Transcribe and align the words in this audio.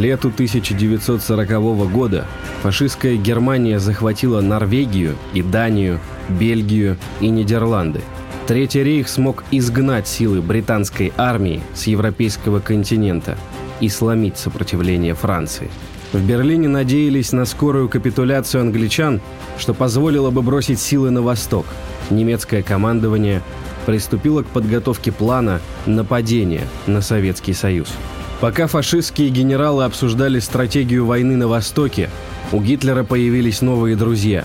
Лету 0.00 0.28
1940 0.28 1.92
года 1.92 2.26
фашистская 2.62 3.16
Германия 3.16 3.78
захватила 3.78 4.40
Норвегию 4.40 5.14
и 5.34 5.42
Данию, 5.42 6.00
Бельгию 6.30 6.96
и 7.20 7.28
Нидерланды. 7.28 8.00
Третий 8.46 8.82
рейх 8.82 9.10
смог 9.10 9.44
изгнать 9.50 10.08
силы 10.08 10.40
британской 10.40 11.12
армии 11.18 11.60
с 11.74 11.86
европейского 11.86 12.60
континента 12.60 13.36
и 13.80 13.90
сломить 13.90 14.38
сопротивление 14.38 15.14
Франции. 15.14 15.68
В 16.14 16.26
Берлине 16.26 16.68
надеялись 16.68 17.32
на 17.32 17.44
скорую 17.44 17.90
капитуляцию 17.90 18.62
англичан, 18.62 19.20
что 19.58 19.74
позволило 19.74 20.30
бы 20.30 20.40
бросить 20.40 20.80
силы 20.80 21.10
на 21.10 21.20
восток. 21.20 21.66
Немецкое 22.08 22.62
командование 22.62 23.42
приступило 23.84 24.44
к 24.44 24.46
подготовке 24.46 25.12
плана 25.12 25.60
нападения 25.84 26.66
на 26.86 27.02
Советский 27.02 27.52
Союз. 27.52 27.88
Пока 28.40 28.66
фашистские 28.66 29.28
генералы 29.28 29.84
обсуждали 29.84 30.38
стратегию 30.38 31.04
войны 31.04 31.36
на 31.36 31.46
Востоке, 31.46 32.08
у 32.52 32.60
Гитлера 32.60 33.04
появились 33.04 33.60
новые 33.60 33.96
друзья. 33.96 34.44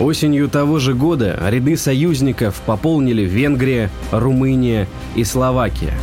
Осенью 0.00 0.48
того 0.48 0.80
же 0.80 0.94
года 0.94 1.38
ряды 1.48 1.76
союзников 1.76 2.60
пополнили 2.66 3.22
Венгрия, 3.22 3.88
Румыния 4.10 4.88
и 5.14 5.22
Словакия. 5.22 5.94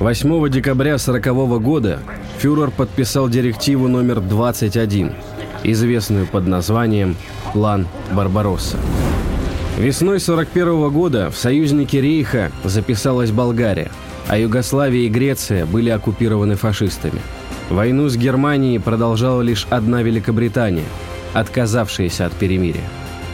8 0.00 0.50
декабря 0.50 0.96
1940 0.96 1.62
года 1.62 2.00
фюрер 2.38 2.72
подписал 2.72 3.28
директиву 3.28 3.86
номер 3.86 4.20
21, 4.20 5.12
известную 5.62 6.26
под 6.26 6.48
названием 6.48 7.16
«План 7.52 7.86
Барбаросса». 8.12 8.76
Весной 9.78 10.16
1941 10.16 10.90
года 10.90 11.30
в 11.30 11.36
союзники 11.36 11.96
Рейха 11.96 12.50
записалась 12.64 13.30
Болгария– 13.30 13.92
а 14.28 14.38
Югославия 14.38 15.02
и 15.02 15.08
Греция 15.08 15.66
были 15.66 15.90
оккупированы 15.90 16.56
фашистами. 16.56 17.20
Войну 17.70 18.08
с 18.08 18.16
Германией 18.16 18.78
продолжала 18.78 19.42
лишь 19.42 19.66
одна 19.70 20.02
Великобритания, 20.02 20.84
отказавшаяся 21.32 22.26
от 22.26 22.32
перемирия. 22.32 22.84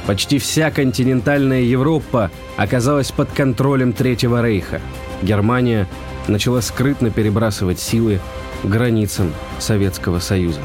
Почти 0.07 0.39
вся 0.39 0.71
континентальная 0.71 1.63
Европа 1.63 2.31
оказалась 2.57 3.11
под 3.13 3.31
контролем 3.33 3.93
Третьего 3.93 4.43
Рейха. 4.43 4.81
Германия 5.23 5.87
начала 6.27 6.61
скрытно 6.61 7.11
перебрасывать 7.11 7.81
силы 7.81 8.21
к 8.63 8.67
границам 8.67 9.33
Советского 9.59 10.19
Союза. 10.19 10.61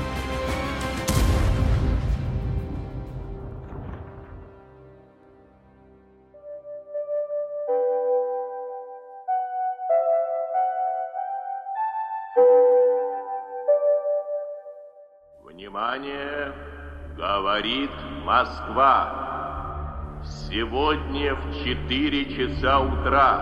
Говорит 17.66 17.90
Москва. 18.24 20.22
Сегодня 20.24 21.34
в 21.34 21.64
4 21.64 22.26
часа 22.26 22.80
утра, 22.80 23.42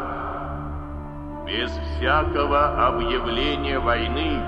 без 1.45 1.69
всякого 1.69 2.87
объявления 2.87 3.79
войны, 3.79 4.39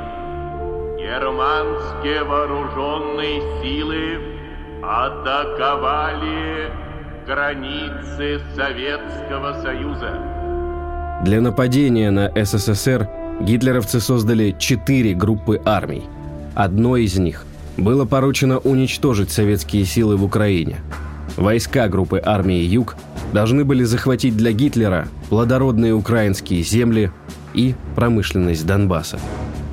германские 0.98 2.24
вооруженные 2.24 3.42
силы 3.62 4.18
атаковали 4.82 6.72
границы 7.28 8.40
Советского 8.56 9.62
Союза. 9.62 11.22
Для 11.26 11.42
нападения 11.42 12.12
на 12.12 12.32
СССР 12.34 13.10
гитлеровцы 13.42 14.00
создали 14.00 14.56
четыре 14.58 15.14
группы 15.14 15.62
армий. 15.66 16.06
Одной 16.56 17.04
из 17.04 17.18
них 17.18 17.46
было 17.78 18.06
поручено 18.06 18.58
уничтожить 18.60 19.32
советские 19.32 19.86
силы 19.86 20.18
в 20.18 20.24
Украине. 20.24 20.78
Войска 21.38 21.88
группы 21.88 22.22
армии 22.24 22.62
«Юг» 22.62 22.96
должны 23.34 23.66
были 23.66 23.84
захватить 23.84 24.38
для 24.38 24.52
Гитлера 24.54 25.08
плодородные 25.30 25.94
украинские 25.94 26.64
земли 26.64 27.12
и 27.54 27.76
промышленность 27.96 28.66
Донбасса. 28.66 29.20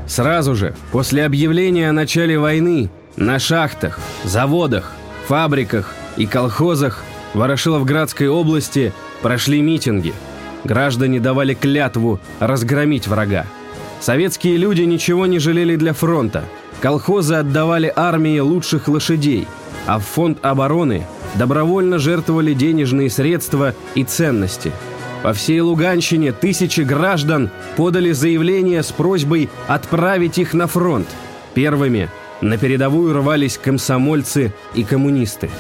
Сразу 0.07 0.55
же, 0.55 0.75
после 0.91 1.25
объявления 1.25 1.89
о 1.89 1.93
начале 1.93 2.39
войны, 2.39 2.91
на 3.17 3.39
шахтах, 3.39 4.01
заводах, 4.25 4.93
фабриках 5.27 5.95
и 6.17 6.27
колхозах 6.27 7.05
Ворошиловградской 7.34 8.29
области 8.29 8.93
прошли 9.23 9.63
митинги. 9.63 10.13
Граждане 10.65 11.19
давали 11.19 11.55
клятву 11.55 12.21
разгромить 12.41 13.07
врага. 13.07 13.47
Советские 14.01 14.57
люди 14.59 14.83
ничего 14.83 15.27
не 15.27 15.39
жалели 15.39 15.77
для 15.77 15.93
фронта– 15.93 16.45
Колхозы 16.82 17.37
отдавали 17.37 17.93
армии 17.94 18.41
лучших 18.41 18.88
лошадей, 18.88 19.47
а 19.87 20.00
в 20.00 20.03
фонд 20.03 20.38
обороны 20.43 21.06
добровольно 21.37 22.00
жертвовали 22.00 22.54
денежные 22.54 23.09
средства 23.09 23.72
и 23.94 24.03
ценности. 24.03 24.72
По 25.22 25.32
всей 25.32 25.60
Луганщине 25.60 26.32
тысячи 26.32 26.81
граждан 26.81 27.50
подали 27.76 28.10
заявление 28.10 28.82
с 28.82 28.91
просьбой 28.91 29.48
отправить 29.69 30.38
их 30.38 30.54
на 30.54 30.66
фронт. 30.66 31.06
Первыми 31.54 32.10
на 32.41 32.59
передовую 32.59 33.15
рвались 33.15 33.59
комсомольцы 33.59 34.53
и 34.75 34.82
коммунисты. 34.82 35.50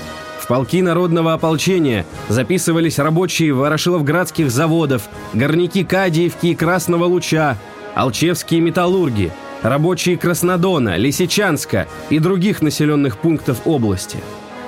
В 0.40 0.48
полки 0.48 0.82
народного 0.82 1.34
ополчения 1.34 2.04
записывались 2.28 2.98
рабочие 2.98 3.52
ворошиловградских 3.52 4.50
заводов, 4.50 5.02
горняки 5.34 5.84
Кадиевки 5.84 6.48
и 6.48 6.56
Красного 6.56 7.04
Луча, 7.04 7.56
алчевские 7.94 8.60
металлурги– 8.60 9.30
рабочие 9.62 10.16
Краснодона, 10.16 10.96
Лисичанска 10.96 11.86
и 12.10 12.18
других 12.18 12.62
населенных 12.62 13.18
пунктов 13.18 13.66
области. 13.66 14.18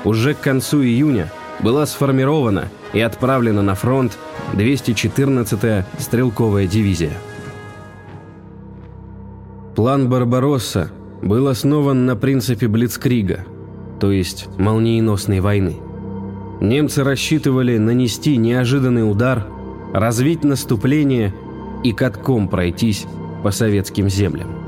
Уже 0.04 0.34
к 0.34 0.40
концу 0.40 0.82
июня 0.82 1.32
была 1.60 1.86
сформирована 1.86 2.68
и 2.92 3.00
отправлена 3.00 3.62
на 3.62 3.74
фронт 3.74 4.16
214-я 4.54 5.86
стрелковая 5.98 6.66
дивизия. 6.66 7.12
План 9.74 10.08
Барбаросса 10.08 10.90
был 11.22 11.48
основан 11.48 12.06
на 12.06 12.16
принципе 12.16 12.68
Блицкрига, 12.68 13.44
то 13.98 14.12
есть 14.12 14.48
молниеносной 14.58 15.40
войны. 15.40 15.76
Немцы 16.60 17.02
рассчитывали 17.02 17.78
нанести 17.78 18.36
неожиданный 18.36 19.10
удар, 19.10 19.46
развить 19.92 20.44
наступление 20.44 21.34
и 21.82 21.92
катком 21.92 22.48
пройтись 22.48 23.06
по 23.42 23.50
советским 23.50 24.08
землям. 24.08 24.63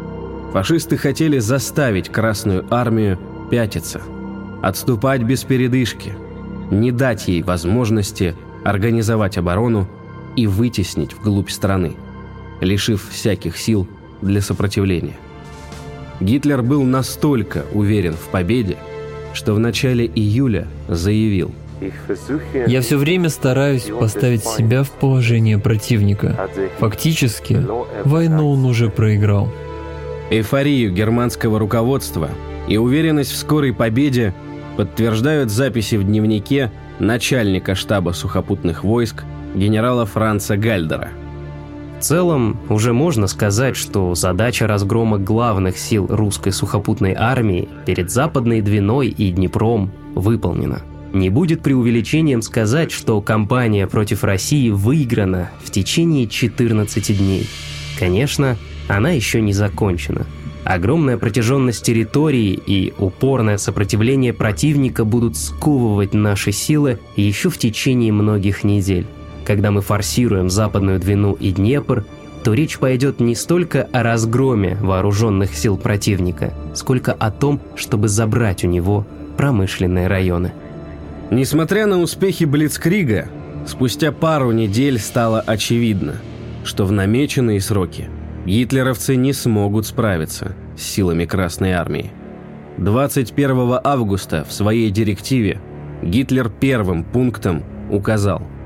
Фашисты 0.52 0.96
хотели 0.96 1.38
заставить 1.38 2.08
Красную 2.08 2.66
Армию 2.70 3.18
пятиться, 3.50 4.00
отступать 4.62 5.22
без 5.22 5.44
передышки, 5.44 6.14
не 6.70 6.92
дать 6.92 7.28
ей 7.28 7.42
возможности 7.42 8.34
организовать 8.64 9.38
оборону 9.38 9.88
и 10.34 10.46
вытеснить 10.46 11.14
вглубь 11.14 11.50
страны, 11.50 11.94
лишив 12.60 13.08
всяких 13.10 13.56
сил 13.56 13.86
для 14.22 14.40
сопротивления. 14.40 15.16
Гитлер 16.20 16.62
был 16.62 16.82
настолько 16.82 17.64
уверен 17.72 18.14
в 18.14 18.28
победе, 18.28 18.76
что 19.34 19.54
в 19.54 19.58
начале 19.58 20.06
июля 20.06 20.66
заявил 20.88 21.52
«Я 22.66 22.81
все 22.81 22.96
время 22.96 23.28
стараюсь 23.28 23.84
поставить 23.84 24.44
себя 24.44 24.82
в 24.82 24.90
положение 24.90 25.58
противника. 25.58 26.49
Фактически, 26.78 27.62
войну 28.04 28.50
он 28.50 28.64
уже 28.64 28.88
проиграл». 28.88 29.52
Эйфорию 30.31 30.93
германского 30.93 31.58
руководства 31.58 32.31
и 32.67 32.76
уверенность 32.76 33.31
в 33.31 33.37
скорой 33.37 33.73
победе 33.73 34.34
подтверждают 34.76 35.50
записи 35.50 35.94
в 35.94 36.05
дневнике 36.05 36.73
начальника 36.99 37.76
штаба 37.76 38.11
сухопутных 38.11 38.82
войск 38.82 39.25
генерала 39.55 40.05
Франца 40.05 40.56
Гальдера. 40.56 41.11
В 42.00 42.02
целом, 42.02 42.58
уже 42.69 42.93
можно 42.93 43.26
сказать, 43.26 43.76
что 43.76 44.14
задача 44.14 44.67
разгрома 44.67 45.19
главных 45.19 45.78
сил 45.78 46.06
русской 46.08 46.50
сухопутной 46.50 47.14
армии 47.17 47.69
перед 47.87 48.11
Западной 48.11 48.61
Двиной 48.61 49.08
и 49.08 49.31
Днепром 49.31 49.93
выполнена. 50.14 50.82
Не 51.14 51.31
будет 51.31 51.62
преувеличением 51.62 52.43
сказать, 52.43 52.90
что 52.90 53.23
кампания 53.23 53.87
против 53.87 54.25
России 54.25 54.70
выиграна 54.70 55.50
в 55.64 55.70
течение 55.70 56.26
14 56.26 57.17
дней. 57.17 57.49
Конечно, 57.99 58.58
она 58.88 59.11
еще 59.11 59.41
не 59.41 59.53
закончена. 59.53 60.27
Огромная 60.65 61.17
протяженность 61.17 61.85
территории 61.85 62.53
и 62.67 62.93
упорное 62.99 63.56
сопротивление 63.56 64.33
противника 64.33 65.05
будут 65.05 65.37
сковывать 65.37 66.12
наши 66.12 66.50
силы 66.50 66.99
еще 67.15 67.50
в 67.50 67.59
течение 67.59 68.12
многих 68.12 68.65
недель. 68.65 69.06
Когда 69.44 69.71
мы 69.71 69.81
форсируем 69.81 70.50
Западную 70.50 70.99
Двину 70.99 71.35
и 71.35 71.53
Днепр, 71.53 72.05
то 72.43 72.53
речь 72.53 72.79
пойдет 72.79 73.21
не 73.21 73.37
столько 73.37 73.88
о 73.93 74.03
разгроме 74.03 74.77
вооруженных 74.77 75.55
сил 75.55 75.77
противника, 75.77 76.53
сколько 76.75 77.12
о 77.12 77.31
том, 77.31 77.61
чтобы 77.77 78.09
забрать 78.09 78.65
у 78.65 78.67
него 78.67 79.06
промышленные 79.37 80.09
районы. 80.09 80.53
Несмотря 81.31 81.87
на 81.87 82.00
успехи 82.00 82.44
Блицкрига, 82.44 83.29
спустя 83.67 84.11
пару 84.11 84.50
недель 84.50 84.99
стало 84.99 85.41
очевидно, 85.41 86.17
что 86.65 86.87
в 86.87 86.93
намеченные 86.93 87.61
сроки 87.61 88.09
гитлеровцы 88.46 89.16
не 89.16 89.32
смогут 89.32 89.87
справиться 89.87 90.54
с 90.76 90.82
силами 90.82 91.25
Красной 91.25 91.72
Армии. 91.72 92.10
21 92.78 93.81
августа 93.82 94.44
в 94.48 94.52
своей 94.52 94.90
директиве 94.90 95.60
Гитлер 96.02 96.48
первым 96.48 97.04
пунктом 97.04 97.62
указал– 97.90 98.43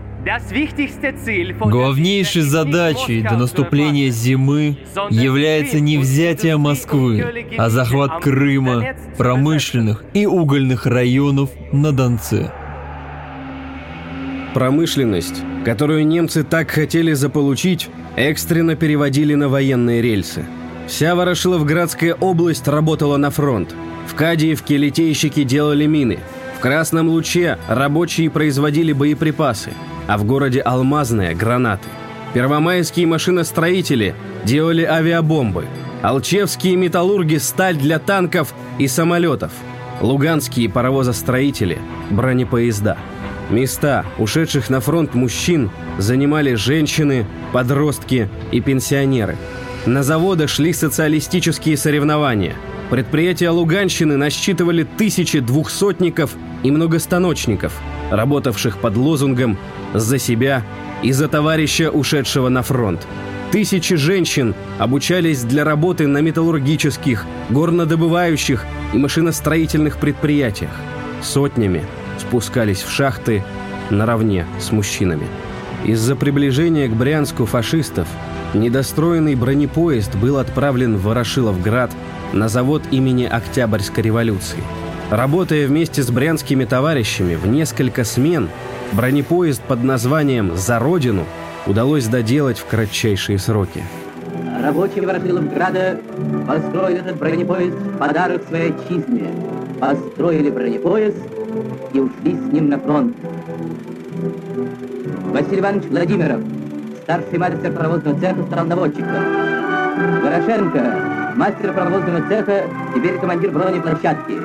Главнейшей 1.60 2.42
задачей 2.42 3.22
до 3.22 3.36
наступления 3.36 4.10
зимы 4.10 4.76
является 5.08 5.80
не 5.80 5.96
взятие 5.96 6.58
Москвы, 6.58 7.46
а 7.56 7.70
захват 7.70 8.22
Крыма, 8.22 8.96
промышленных 9.16 10.04
и 10.12 10.26
угольных 10.26 10.84
районов 10.86 11.50
на 11.72 11.92
Донце. 11.92 12.52
Промышленность, 14.52 15.42
которую 15.64 16.06
немцы 16.06 16.42
так 16.42 16.70
хотели 16.70 17.12
заполучить, 17.12 17.88
экстренно 18.16 18.76
переводили 18.76 19.34
на 19.34 19.48
военные 19.48 20.02
рельсы. 20.02 20.44
Вся 20.86 21.14
Ворошиловградская 21.14 22.14
область 22.14 22.66
работала 22.66 23.16
на 23.16 23.30
фронт. 23.30 23.74
В 24.08 24.14
Кадиевке 24.14 24.76
литейщики 24.76 25.44
делали 25.44 25.86
мины. 25.86 26.18
В 26.56 26.60
Красном 26.60 27.08
Луче 27.08 27.58
рабочие 27.68 28.28
производили 28.28 28.92
боеприпасы 28.92 29.70
а 30.10 30.18
в 30.18 30.24
городе 30.24 30.60
Алмазное– 30.60 31.34
гранаты. 31.36 31.88
Первомайские 32.34 33.06
машиностроители 33.06 34.16
делали 34.44 34.82
авиабомбы, 34.82 35.66
алчевские 36.02 36.74
металлурги– 36.74 37.36
сталь 37.38 37.76
для 37.76 38.00
танков 38.00 38.52
и 38.80 38.88
самолетов, 38.88 39.52
луганские 40.00 40.68
паровозостроители– 40.68 41.78
бронепоезда. 42.10 42.98
Места 43.50 44.04
ушедших 44.18 44.70
на 44.70 44.80
фронт 44.80 45.14
мужчин 45.14 45.70
занимали 45.98 46.54
женщины, 46.54 47.26
подростки 47.52 48.28
и 48.52 48.60
пенсионеры. 48.60 49.36
На 49.86 50.02
заводах 50.04 50.48
шли 50.48 50.72
социалистические 50.72 51.76
соревнования. 51.76 52.54
Предприятия 52.90 53.50
Луганщины 53.50 54.16
насчитывали 54.16 54.84
тысячи 54.84 55.40
двухсотников 55.40 56.34
и 56.62 56.70
многостаночников, 56.70 57.72
работавших 58.10 58.78
под 58.78 58.96
лозунгом 58.96 59.58
за 59.94 60.18
себя 60.18 60.64
и 61.02 61.10
за 61.12 61.28
товарища, 61.28 61.90
ушедшего 61.90 62.48
на 62.48 62.62
фронт. 62.62 63.06
Тысячи 63.50 63.96
женщин 63.96 64.54
обучались 64.78 65.42
для 65.42 65.64
работы 65.64 66.06
на 66.06 66.18
металлургических, 66.18 67.24
горнодобывающих 67.48 68.64
и 68.92 68.98
машиностроительных 68.98 69.96
предприятиях. 69.96 70.70
Сотнями 71.22 71.84
спускались 72.20 72.82
в 72.82 72.90
шахты 72.90 73.42
наравне 73.90 74.46
с 74.58 74.70
мужчинами. 74.70 75.26
Из-за 75.84 76.14
приближения 76.14 76.88
к 76.88 76.92
Брянску 76.92 77.46
фашистов 77.46 78.06
недостроенный 78.54 79.34
бронепоезд 79.34 80.14
был 80.16 80.38
отправлен 80.38 80.96
в 80.96 81.04
Ворошиловград 81.04 81.90
на 82.32 82.48
завод 82.48 82.82
имени 82.90 83.24
Октябрьской 83.24 84.04
революции. 84.04 84.58
Работая 85.10 85.66
вместе 85.66 86.02
с 86.02 86.10
брянскими 86.10 86.64
товарищами 86.64 87.34
в 87.34 87.46
несколько 87.46 88.04
смен, 88.04 88.48
Бронепоезд 88.92 89.62
под 89.62 89.82
названием 89.82 90.56
«За 90.56 90.78
Родину» 90.78 91.24
удалось 91.66 92.06
доделать 92.06 92.58
в 92.58 92.66
кратчайшие 92.66 93.38
сроки. 93.38 93.82
Рабочие 94.62 95.06
Ворошиловграда 95.06 96.00
построили 96.46 97.00
этот 97.00 97.16
бронепоезд 97.16 97.76
в 97.76 97.98
подарок 97.98 98.42
своей 98.46 98.72
отчизне. 98.72 99.30
Построили 99.80 100.50
бронепоезд 100.50 101.16
и 101.94 102.00
ушли 102.00 102.36
с 102.36 102.52
ним 102.52 102.68
на 102.68 102.78
фронт. 102.78 103.16
Василий 105.32 105.60
Иванович 105.60 105.84
Владимиров, 105.88 106.40
старший 107.02 107.38
мастер 107.38 107.72
паровозного 107.72 108.20
цеха, 108.20 108.42
стал 108.50 108.66
наводчиком. 108.66 109.24
Горошенко, 110.22 111.34
мастер 111.36 111.72
паровозного 111.72 112.28
цеха, 112.28 112.64
теперь 112.94 113.18
командир 113.18 113.50
бронеплощадки. 113.52 114.38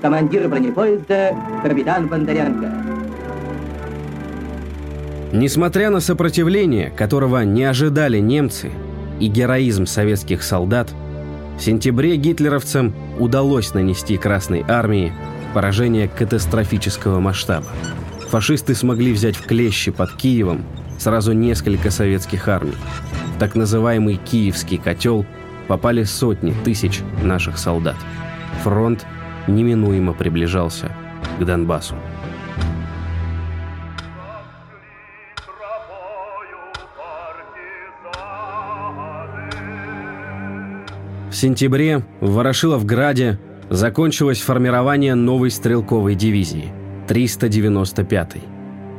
Командир 0.00 0.48
бронепоезда, 0.48 1.34
капитан 1.64 2.06
Бондаренко. 2.06 2.72
Несмотря 5.32 5.90
на 5.90 5.98
сопротивление, 6.00 6.90
которого 6.90 7.42
не 7.42 7.64
ожидали 7.64 8.18
немцы, 8.18 8.70
и 9.20 9.26
героизм 9.26 9.86
советских 9.86 10.42
солдат, 10.42 10.92
в 11.58 11.62
сентябре 11.62 12.16
гитлеровцам 12.16 12.94
удалось 13.18 13.74
нанести 13.74 14.16
Красной 14.16 14.64
армии 14.66 15.12
поражение 15.54 16.08
катастрофического 16.08 17.20
масштаба. 17.20 17.66
Фашисты 18.30 18.74
смогли 18.74 19.12
взять 19.12 19.36
в 19.36 19.46
клещи 19.46 19.90
под 19.90 20.12
Киевом 20.12 20.64
сразу 20.98 21.32
несколько 21.32 21.90
советских 21.90 22.48
армий. 22.48 22.76
В 23.36 23.38
так 23.40 23.54
называемый 23.54 24.16
«Киевский 24.16 24.78
котел» 24.78 25.24
попали 25.66 26.04
сотни 26.04 26.54
тысяч 26.64 27.00
наших 27.22 27.58
солдат. 27.58 27.96
Фронт 28.62 29.06
неминуемо 29.46 30.12
приближался 30.12 30.92
к 31.38 31.44
Донбассу. 31.44 31.94
Сентябре 41.38 42.04
в 42.20 42.32
Ворошиловграде 42.32 43.38
закончилось 43.70 44.40
формирование 44.40 45.14
новой 45.14 45.50
стрелковой 45.50 46.14
дивизии– 46.14 46.72
395-й. 47.08 48.42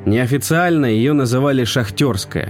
Неофициально 0.09 0.85
ее 0.85 1.13
называли 1.13 1.65
«Шахтерская». 1.65 2.49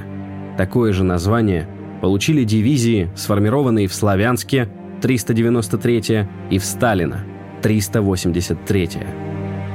Такое 0.57 0.93
же 0.93 1.03
название 1.03 1.67
получили 2.01 2.43
дивизии, 2.43 3.09
сформированные 3.15 3.87
в 3.87 3.93
Славянске– 3.93 4.69
393-я 5.01 6.29
и 6.51 6.59
в 6.59 6.65
Сталина– 6.65 7.21
383-я. 7.63 9.07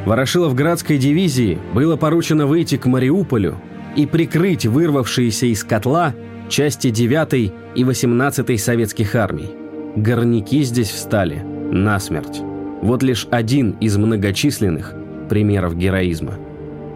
Ворошиловградской 0.07 0.99
дивизии 0.99 1.59
было 1.75 1.97
поручено 1.97 2.47
выйти 2.47 2.77
к 2.77 2.87
Мариуполю 2.87 3.57
и 3.97 4.07
прикрыть 4.07 4.67
вырвавшиеся 4.67 5.47
из 5.47 5.65
котла 5.65 6.15
части 6.49 6.89
9-й 6.89 7.53
и 7.75 7.83
18-й 7.83 8.59
советских 8.59 9.15
армий– 9.15 9.51
горняки 9.97 10.63
здесь 10.63 10.91
встали 10.91 11.43
насмерть. 11.71 12.43
Вот 12.83 13.03
лишь 13.03 13.27
один 13.31 13.73
из 13.81 13.97
многочисленных 13.97 14.95
примеров 15.29 15.77
героизма. 15.77 16.35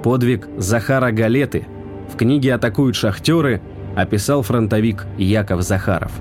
Подвиг 0.03 0.49
Захара 0.57 1.11
Галеты 1.11 1.67
в 2.13 2.17
книге 2.17 2.55
«Атакуют 2.55 2.97
шахтеры» 2.97 3.61
описал 3.97 4.43
фронтовик 4.43 5.07
Яков 5.17 5.63
Захаров. 5.63 6.13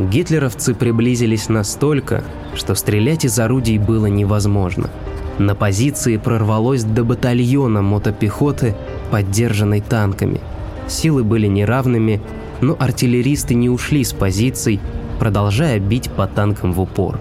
Гитлеровцы 0.00 0.74
приблизились 0.74 1.48
настолько, 1.48 2.24
что 2.54 2.74
стрелять 2.74 3.24
из 3.24 3.38
орудий 3.38 3.78
было 3.78 4.06
невозможно. 4.06 4.90
На 5.38 5.54
позиции 5.54 6.16
прорвалось 6.16 6.82
до 6.84 7.04
батальона 7.04 7.82
мотопехоты, 7.82 8.74
поддержанной 9.10 9.80
танками. 9.80 10.40
Силы 10.88 11.22
были 11.22 11.46
неравными, 11.46 12.20
но 12.64 12.76
артиллеристы 12.78 13.54
не 13.54 13.68
ушли 13.68 14.02
с 14.04 14.12
позиций, 14.12 14.80
продолжая 15.18 15.78
бить 15.78 16.10
по 16.10 16.26
танкам 16.26 16.72
в 16.72 16.80
упор. 16.80 17.20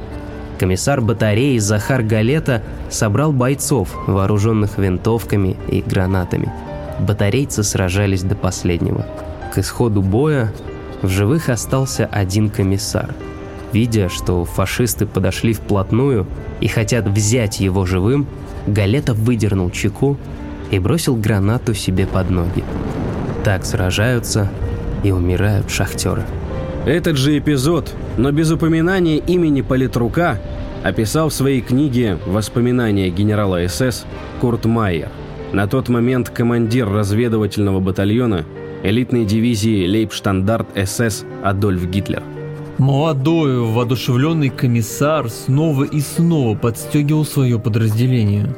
Комиссар 0.58 1.02
батареи 1.02 1.58
Захар 1.58 2.04
Галета 2.04 2.64
собрал 2.90 3.34
бойцов, 3.34 3.90
вооруженных 4.08 4.78
винтовками 4.78 5.58
и 5.68 5.82
гранатами. 5.82 6.52
Батарейцы 7.00 7.64
сражались 7.64 8.24
до 8.24 8.36
последнего. 8.36 9.06
К 9.54 9.58
исходу 9.58 10.02
боя 10.02 10.54
в 11.02 11.10
живых 11.10 11.50
остался 11.50 12.06
один 12.06 12.50
комиссар. 12.50 13.14
Видя, 13.74 14.08
что 14.08 14.46
фашисты 14.46 15.06
подошли 15.06 15.54
вплотную 15.54 16.28
и 16.62 16.68
хотят 16.68 17.08
взять 17.08 17.60
его 17.60 17.86
живым, 17.86 18.28
Галета 18.68 19.14
выдернул 19.14 19.72
чеку 19.72 20.18
и 20.72 20.80
бросил 20.80 21.16
гранату 21.18 21.74
себе 21.74 22.08
под 22.08 22.30
ноги. 22.30 22.64
Так 23.44 23.66
сражаются 23.66 24.50
и 25.04 25.12
умирают 25.12 25.70
шахтеры. 25.70 26.24
Этот 26.86 27.18
же 27.18 27.38
эпизод, 27.38 27.94
но 28.18 28.32
без 28.32 28.52
упоминания 28.52 29.18
имени 29.18 29.62
политрука, 29.62 30.40
описал 30.84 31.30
в 31.30 31.34
своей 31.34 31.62
книге 31.62 32.18
«Воспоминания 32.26 33.10
генерала 33.10 33.66
СС» 33.68 34.06
Курт 34.42 34.66
Майер. 34.66 35.10
На 35.54 35.68
тот 35.68 35.88
момент 35.88 36.30
командир 36.30 36.90
разведывательного 36.90 37.80
батальона 37.80 38.44
элитной 38.84 39.24
дивизии 39.24 39.88
Лейбштандарт 39.88 40.68
СС 40.86 41.24
Адольф 41.42 41.86
Гитлер. 41.86 42.24
Молодой, 42.80 43.60
воодушевленный 43.62 44.50
комиссар 44.50 45.30
снова 45.30 45.84
и 45.84 46.02
снова 46.02 46.58
подстегивал 46.58 47.24
свое 47.24 47.60
подразделение. 47.60 48.54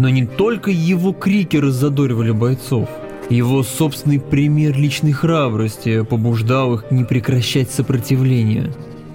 Но 0.00 0.08
не 0.08 0.26
только 0.26 0.70
его 0.70 1.12
крики 1.12 1.58
раззадоривали 1.58 2.32
бойцов– 2.32 2.88
его 3.30 3.62
собственный 3.62 4.20
пример 4.20 4.76
личной 4.76 5.12
храбрости 5.12 6.02
побуждал 6.02 6.74
их 6.74 6.90
не 6.90 7.04
прекращать 7.04 7.70
сопротивление. 7.70 8.72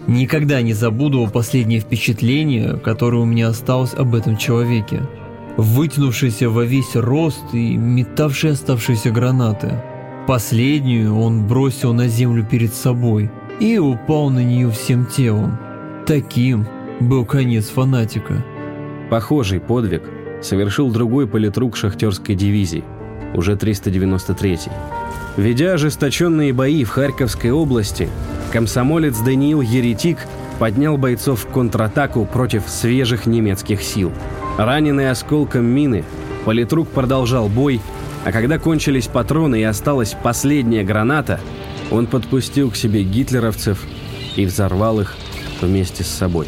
Никогда 0.08 0.62
не 0.62 0.74
забуду 0.74 1.28
последнее 1.32 1.80
впечатление, 1.80 2.78
которое 2.78 3.20
у 3.20 3.26
меня 3.26 3.48
осталось 3.48 3.94
об 3.94 4.16
этом 4.16 4.38
человеке. 4.38 5.02
Вытянувшийся 5.58 6.50
во 6.50 6.64
весь 6.64 6.96
рост 6.96 7.44
и 7.54 7.78
метавший 7.78 8.52
оставшиеся 8.52 9.12
гранаты. 9.12 9.82
Последнюю 10.28 11.16
он 11.16 11.48
бросил 11.48 11.94
на 11.94 12.08
землю 12.08 12.46
перед 12.50 12.74
собой, 12.74 13.30
и 13.60 13.78
упал 13.78 14.30
на 14.30 14.44
нее 14.44 14.70
всем 14.72 15.06
телом. 15.06 15.58
Таким 16.06 16.68
был 17.00 17.26
конец 17.26 17.70
фанатика. 17.70 18.44
Похожий 19.10 19.60
подвиг 19.60 20.04
совершил 20.42 20.92
другой 20.92 21.28
политрук 21.28 21.78
шахтерской 21.78 22.36
дивизии, 22.36 22.84
уже 23.34 23.54
393-й. 23.54 24.72
Ведя 25.36 25.74
ожесточенные 25.74 26.54
бои 26.54 26.84
в 26.84 26.90
Харьковской 26.90 27.52
области, 27.52 28.08
комсомолец 28.52 29.18
Даниил 29.20 29.62
Еретик 29.62 30.20
поднял 30.60 30.98
бойцов 30.98 31.42
в 31.42 31.48
контратаку 31.48 32.26
против 32.26 32.64
свежих 32.68 33.26
немецких 33.26 33.82
сил. 33.82 34.12
Раненый 34.58 35.10
осколком 35.10 35.66
мины, 35.66 36.04
политрук 36.46 36.90
продолжал 36.90 37.50
бой, 37.50 37.82
а 38.26 38.32
когда 38.32 38.60
кончились 38.60 39.08
патроны 39.08 39.62
и 39.62 39.64
осталась 39.64 40.16
последняя 40.22 40.84
граната, 40.84 41.40
он 41.92 42.06
подпустил 42.06 42.72
к 42.72 42.76
себе 42.76 43.04
гитлеровцев 43.04 43.84
и 44.36 44.46
взорвал 44.46 45.02
их 45.02 45.16
вместе 45.62 46.04
с 46.04 46.08
собой. 46.08 46.48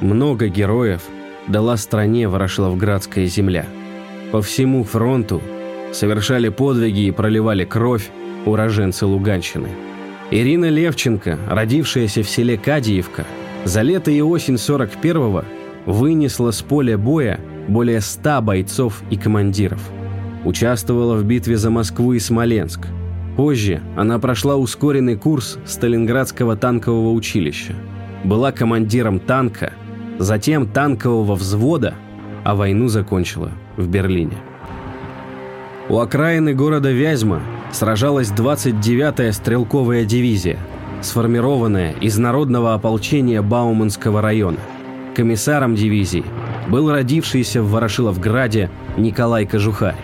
Много 0.00 0.46
героев 0.46 1.02
дала 1.48 1.76
стране 1.76 2.28
Ворошиловградская 2.28 3.26
земля. 3.26 3.66
По 4.30 4.40
всему 4.40 4.84
фронту 4.84 5.42
совершали 5.92 6.50
подвиги 6.50 7.06
и 7.06 7.10
проливали 7.10 7.64
кровь 7.64 8.08
уроженцы 8.46 9.06
Луганщины. 9.06 9.68
Ирина 10.30 10.68
Левченко, 10.68 11.38
родившаяся 11.48 12.22
в 12.22 12.28
селе 12.28 12.56
Кадиевка, 12.56 13.24
за 13.64 13.82
лето 13.82 14.12
и 14.12 14.20
осень 14.20 14.54
41-го 14.54 15.44
вынесла 15.90 16.52
с 16.52 16.62
поля 16.62 16.96
боя 16.96 17.40
более 17.66 18.00
100 18.00 18.42
бойцов 18.42 19.02
и 19.10 19.16
командиров. 19.16 19.80
Участвовала 20.44 21.16
в 21.16 21.24
битве 21.24 21.56
за 21.56 21.70
Москву 21.70 22.12
и 22.12 22.20
Смоленск. 22.20 22.86
Позже 23.36 23.80
она 23.96 24.20
прошла 24.20 24.54
ускоренный 24.56 25.16
курс 25.16 25.58
Сталинградского 25.66 26.56
танкового 26.56 27.10
училища. 27.12 27.74
Была 28.22 28.52
командиром 28.52 29.18
танка– 29.18 29.72
затем 30.18 30.66
танкового 30.66 31.34
взвода, 31.34 31.94
а 32.44 32.54
войну 32.54 32.88
закончила 32.88 33.52
в 33.76 33.88
Берлине. 33.88 34.38
У 35.88 35.98
окраины 35.98 36.54
города 36.54 36.90
Вязьма 36.90 37.40
сражалась 37.72 38.30
29-я 38.30 39.32
стрелковая 39.32 40.04
дивизия, 40.04 40.58
сформированная 41.00 41.92
из 41.92 42.18
народного 42.18 42.74
ополчения 42.74 43.40
Бауманского 43.40 44.20
района. 44.20 44.58
Комиссаром 45.14 45.74
дивизии 45.74 46.24
был 46.68 46.90
родившийся 46.90 47.62
в 47.62 47.70
Ворошиловграде 47.70 48.70
Николай 48.96 49.46
Кожухарь. 49.46 49.96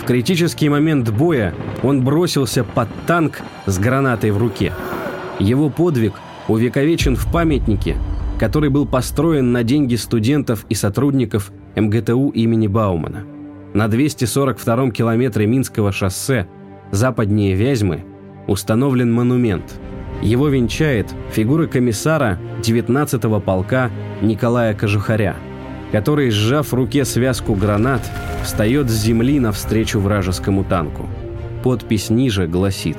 В 0.00 0.04
критический 0.04 0.68
момент 0.68 1.10
боя 1.10 1.54
он 1.82 2.02
бросился 2.02 2.64
под 2.64 2.88
танк 3.06 3.40
с 3.66 3.78
гранатой 3.78 4.30
в 4.30 4.38
руке. 4.38 4.72
Его 5.38 5.68
подвиг 5.68 6.14
увековечен 6.48 7.14
в 7.14 7.30
памятнике 7.30 7.96
который 8.38 8.70
был 8.70 8.86
построен 8.86 9.52
на 9.52 9.64
деньги 9.64 9.96
студентов 9.96 10.64
и 10.68 10.74
сотрудников 10.74 11.52
МГТУ 11.76 12.30
имени 12.30 12.68
Баумана. 12.68 13.24
На 13.74 13.86
242-м 13.86 14.92
километре 14.92 15.46
Минского 15.46 15.92
шоссе, 15.92 16.48
западнее 16.90 17.54
Вязьмы, 17.54 18.04
установлен 18.46 19.12
монумент. 19.12 19.78
Его 20.22 20.48
венчает 20.48 21.12
фигура 21.32 21.66
комиссара 21.66 22.38
19-го 22.62 23.40
полка 23.40 23.90
Николая 24.22 24.74
Кожухаря, 24.74 25.36
который, 25.92 26.30
сжав 26.30 26.68
в 26.68 26.74
руке 26.74 27.04
связку 27.04 27.54
гранат, 27.54 28.02
встает 28.42 28.88
с 28.88 28.94
земли 28.94 29.38
навстречу 29.38 30.00
вражескому 30.00 30.64
танку. 30.64 31.06
Подпись 31.62 32.08
ниже 32.08 32.46
гласит 32.46 32.96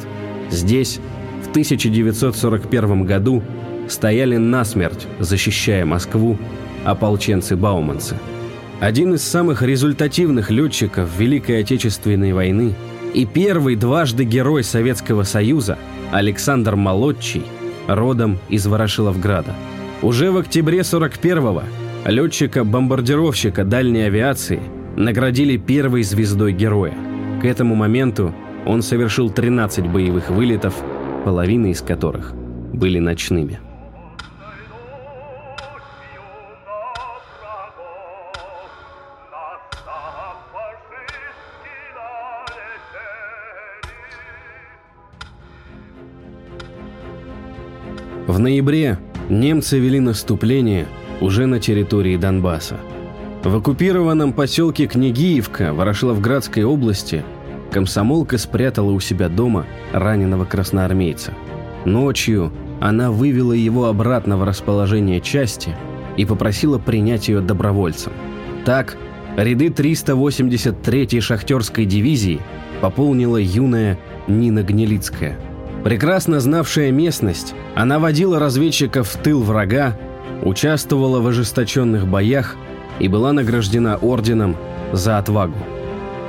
«Здесь, 0.50 1.00
в 1.44 1.50
1941 1.50 3.06
году, 3.06 3.42
стояли 3.90 4.38
насмерть, 4.38 5.08
защищая 5.20 5.86
Москву, 5.86 6.38
ополченцы-бауманцы. 6.86 8.16
Один 8.80 9.14
из 9.14 9.24
самых 9.24 9.62
результативных 9.62 10.52
летчиков 10.52 11.10
Великой 11.18 11.62
Отечественной 11.62 12.32
войны 12.32 12.74
и 13.14 13.26
первый 13.26 13.76
дважды 13.76 14.24
герой 14.24 14.64
Советского 14.64 15.24
Союза 15.24 15.78
Александр 16.12 16.76
Молодчий 16.76 17.44
родом 17.88 18.40
из 18.48 18.68
Ворошиловграда. 18.68 19.54
Уже 20.02 20.32
в 20.32 20.38
октябре 20.38 20.80
41-го 20.80 21.64
летчика-бомбардировщика 22.06 23.66
дальней 23.66 24.04
авиации 24.04 24.62
наградили 24.96 25.58
первой 25.58 26.04
звездой 26.04 26.54
героя. 26.54 26.94
К 27.42 27.46
этому 27.46 27.76
моменту 27.76 28.34
он 28.66 28.82
совершил 28.82 29.30
13 29.30 29.88
боевых 29.88 30.30
вылетов, 30.30 30.74
половина 31.26 31.68
из 31.68 31.82
которых 31.82 32.34
были 32.74 33.00
ночными. 33.00 33.60
В 48.40 48.42
ноябре 48.42 48.98
немцы 49.28 49.80
вели 49.80 50.00
наступление 50.00 50.88
уже 51.20 51.46
на 51.46 51.60
территории 51.60 52.16
Донбасса. 52.16 52.78
В 53.44 53.54
оккупированном 53.54 54.32
поселке 54.32 54.88
Княгиевка 54.88 55.74
Ворошиловградской 55.74 56.64
области 56.64 57.26
комсомолка 57.70 58.38
спрятала 58.38 58.92
у 58.92 59.02
себя 59.02 59.28
дома 59.28 59.66
раненого 59.92 60.46
красноармейца. 60.46 61.34
Ночью 61.84 62.54
она 62.80 63.12
вывела 63.12 63.52
его 63.52 63.88
обратно 63.88 64.38
в 64.38 64.46
расположение 64.46 65.20
части 65.20 65.76
и 66.16 66.24
попросила 66.24 66.80
принять 66.80 67.28
ее 67.28 67.42
добровольцем. 67.42 68.14
Так, 68.64 68.96
ряды 69.36 69.68
383-й 69.68 71.20
шахтерской 71.20 71.84
дивизии 71.84 72.40
пополнила 72.80 73.36
юная 73.36 74.00
Нина 74.30 74.64
Гнилицкая– 74.64 75.38
Прекрасно 75.84 76.42
знавшая 76.42 76.92
местность, 76.92 77.56
она 77.74 78.00
водила 78.00 78.38
разведчиков 78.38 79.08
в 79.08 79.18
тыл 79.18 79.42
врага, 79.42 79.98
участвовала 80.44 81.22
в 81.22 81.28
ожесточенных 81.28 82.06
боях 82.06 82.58
и 83.00 83.08
была 83.08 83.32
награждена 83.32 83.96
орденом 83.96 84.58
за 84.92 85.18
отвагу. 85.18 85.58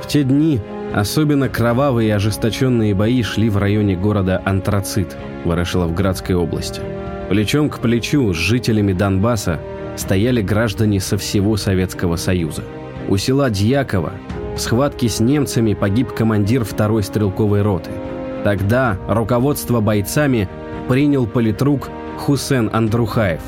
В 0.01 0.07
те 0.07 0.23
дни 0.23 0.61
особенно 0.93 1.49
кровавые 1.49 2.09
и 2.09 2.11
ожесточенные 2.11 2.95
бои 2.95 3.23
шли 3.23 3.49
в 3.49 3.57
районе 3.57 3.95
города 3.95 4.41
Антрацит 4.45 5.17
Ворошиловградской 5.43 6.35
области. 6.35 6.81
Плечом 7.29 7.69
к 7.69 7.79
плечу 7.79 8.33
с 8.33 8.37
жителями 8.37 8.93
Донбасса 8.93 9.59
стояли 9.97 10.41
граждане 10.41 11.01
со 11.01 11.17
всего 11.17 11.57
Советского 11.57 12.15
Союза. 12.15 12.63
У 13.09 13.17
села 13.17 13.49
Дьяково 13.49 14.13
в 14.55 14.59
схватке 14.59 15.09
с 15.09 15.19
немцами 15.19 15.73
погиб 15.73 16.13
командир 16.13 16.63
второй 16.63 17.03
стрелковой 17.03 17.61
роты– 17.61 17.91
Тогда 18.43 18.97
руководство 19.07 19.81
бойцами 19.81 20.49
принял 20.87 21.27
политрук 21.27 21.89
Хусен 22.17 22.69
Андрухаев. 22.73 23.41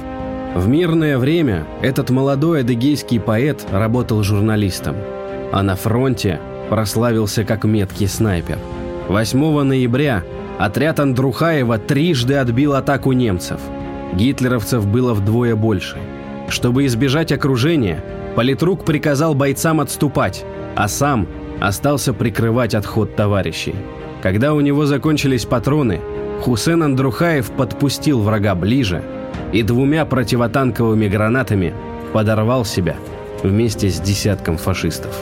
В 0.55 0.67
мирное 0.67 1.17
время 1.17 1.65
этот 1.81 2.11
молодой 2.11 2.61
адыгейский 2.61 3.19
поэт 3.19 3.65
работал 3.71 4.21
журналистом, 4.21 4.95
а 5.51 5.63
на 5.63 5.75
фронте 5.75 6.39
прославился 6.69 7.43
как 7.43 7.63
меткий 7.63 8.07
снайпер. 8.07 8.59
8 9.09 9.63
ноября 9.63 10.23
отряд 10.59 10.99
Андрухаева 10.99 11.79
трижды 11.79 12.35
отбил 12.35 12.75
атаку 12.75 13.11
немцев. 13.13 13.59
Гитлеровцев 14.13 14.85
было 14.85 15.13
вдвое 15.13 15.55
больше. 15.55 15.97
Чтобы 16.49 16.85
избежать 16.85 17.31
окружения, 17.31 18.03
политрук 18.35 18.85
приказал 18.85 19.33
бойцам 19.33 19.81
отступать, 19.81 20.45
а 20.75 20.87
сам 20.87 21.27
остался 21.63 22.13
прикрывать 22.13 22.75
отход 22.75 23.15
товарищей. 23.15 23.73
Когда 24.21 24.53
у 24.53 24.59
него 24.59 24.85
закончились 24.85 25.45
патроны, 25.45 26.01
Хусен 26.41 26.83
Андрухаев 26.83 27.51
подпустил 27.51 28.19
врага 28.21 28.53
ближе 28.53 29.01
и 29.53 29.63
двумя 29.63 30.03
противотанковыми 30.03 31.07
гранатами 31.07 31.73
подорвал 32.11 32.65
себя 32.65 32.97
вместе 33.43 33.89
с 33.89 34.01
десятком 34.01 34.57
фашистов. 34.57 35.17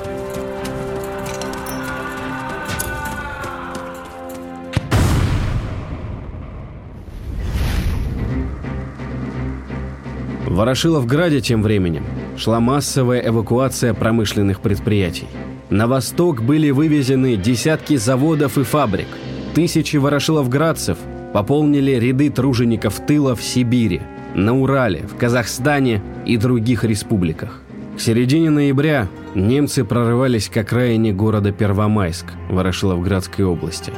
Ворошиловграде 10.62 11.41
тем 11.41 11.63
временем 11.63 12.06
шла 12.38 12.60
массовая 12.60 13.20
эвакуация 13.27 13.96
промышленных 13.96 14.62
предприятий. 14.62 15.25
На 15.72 15.88
восток 15.88 16.44
были 16.44 16.70
вывезены 16.70 17.36
десятки 17.36 17.96
заводов 17.96 18.60
и 18.60 18.63
фабрик. 18.63 19.08
Тысячи 19.56 19.98
ворошиловградцев 19.98 21.00
пополнили 21.34 21.94
ряды 21.94 22.30
тружеников 22.30 23.03
тыла 23.08 23.34
в 23.34 23.41
Сибири, 23.41 24.01
на 24.36 24.56
Урале, 24.56 25.00
в 25.12 25.18
Казахстане 25.18 26.03
и 26.27 26.38
других 26.38 26.84
республиках. 26.84 27.60
К 27.98 28.00
середине 28.00 28.51
ноября 28.51 29.08
немцы 29.34 29.84
прорывались 29.84 30.48
к 30.48 30.58
окраине 30.58 31.12
города 31.12 31.51
Первомайск 31.51 32.27
Ворошиловградской 32.51 33.46
области. 33.46 33.91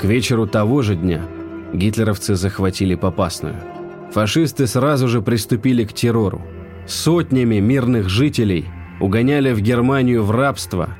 К 0.00 0.04
вечеру 0.04 0.46
того 0.46 0.80
же 0.80 0.96
дня 0.96 1.20
гитлеровцы 1.74 2.34
захватили 2.34 2.94
Попасную. 2.94 3.56
Фашисты 4.12 4.66
сразу 4.66 5.08
же 5.08 5.20
приступили 5.22 5.84
к 5.84 5.92
террору. 5.92 6.42
Сотнями 6.86 7.56
мирных 7.60 8.08
жителей 8.08 8.66
угоняли 9.00 9.52
в 9.52 9.60
Германию 9.60 10.24
в 10.24 10.30
рабство 10.30 10.90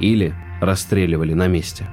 или 0.00 0.34
расстреливали 0.60 1.32
на 1.32 1.48
месте. 1.48 1.88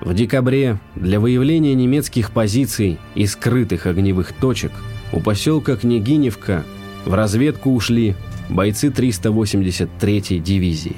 В 0.00 0.14
декабре 0.14 0.78
для 0.96 1.20
выявления 1.20 1.74
немецких 1.74 2.30
позиций 2.30 2.98
и 3.14 3.26
скрытых 3.26 3.86
огневых 3.86 4.32
точек 4.32 4.72
у 5.12 5.20
поселка 5.20 5.76
Княгиневка 5.76 6.64
в 7.04 7.14
разведку 7.14 7.70
ушли 7.70 8.16
бойцы 8.48 8.88
383-й 8.88 10.38
дивизии. 10.38 10.96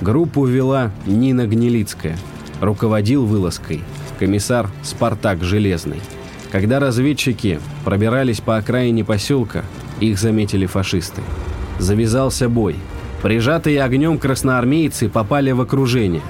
Группу 0.00 0.44
вела 0.44 0.92
Нина 1.06 1.46
Гнилицкая, 1.46 2.16
руководил 2.60 3.26
вылазкой 3.26 3.80
комиссар 4.18 4.68
Спартак 4.82 5.44
Железный. 5.44 6.00
Когда 6.50 6.80
разведчики 6.80 7.60
пробирались 7.84 8.40
по 8.40 8.56
окраине 8.56 9.04
поселка, 9.04 9.64
их 10.00 10.18
заметили 10.18 10.66
фашисты. 10.66 11.22
Завязался 11.78 12.48
бой. 12.48 12.76
Прижатые 13.22 13.82
огнем 13.82 14.18
красноармейцы 14.18 15.08
попали 15.08 15.50
в 15.50 15.60
окружение. 15.60 16.22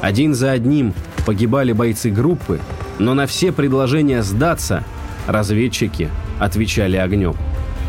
Один 0.00 0.34
за 0.34 0.52
одним 0.52 0.94
погибали 1.26 1.72
бойцы 1.72 2.10
группы, 2.10 2.60
но 2.98 3.14
на 3.14 3.26
все 3.26 3.52
предложения 3.52 4.22
сдаться 4.22 4.84
разведчики 5.26 6.08
отвечали 6.38 6.96
огнем. 6.96 7.34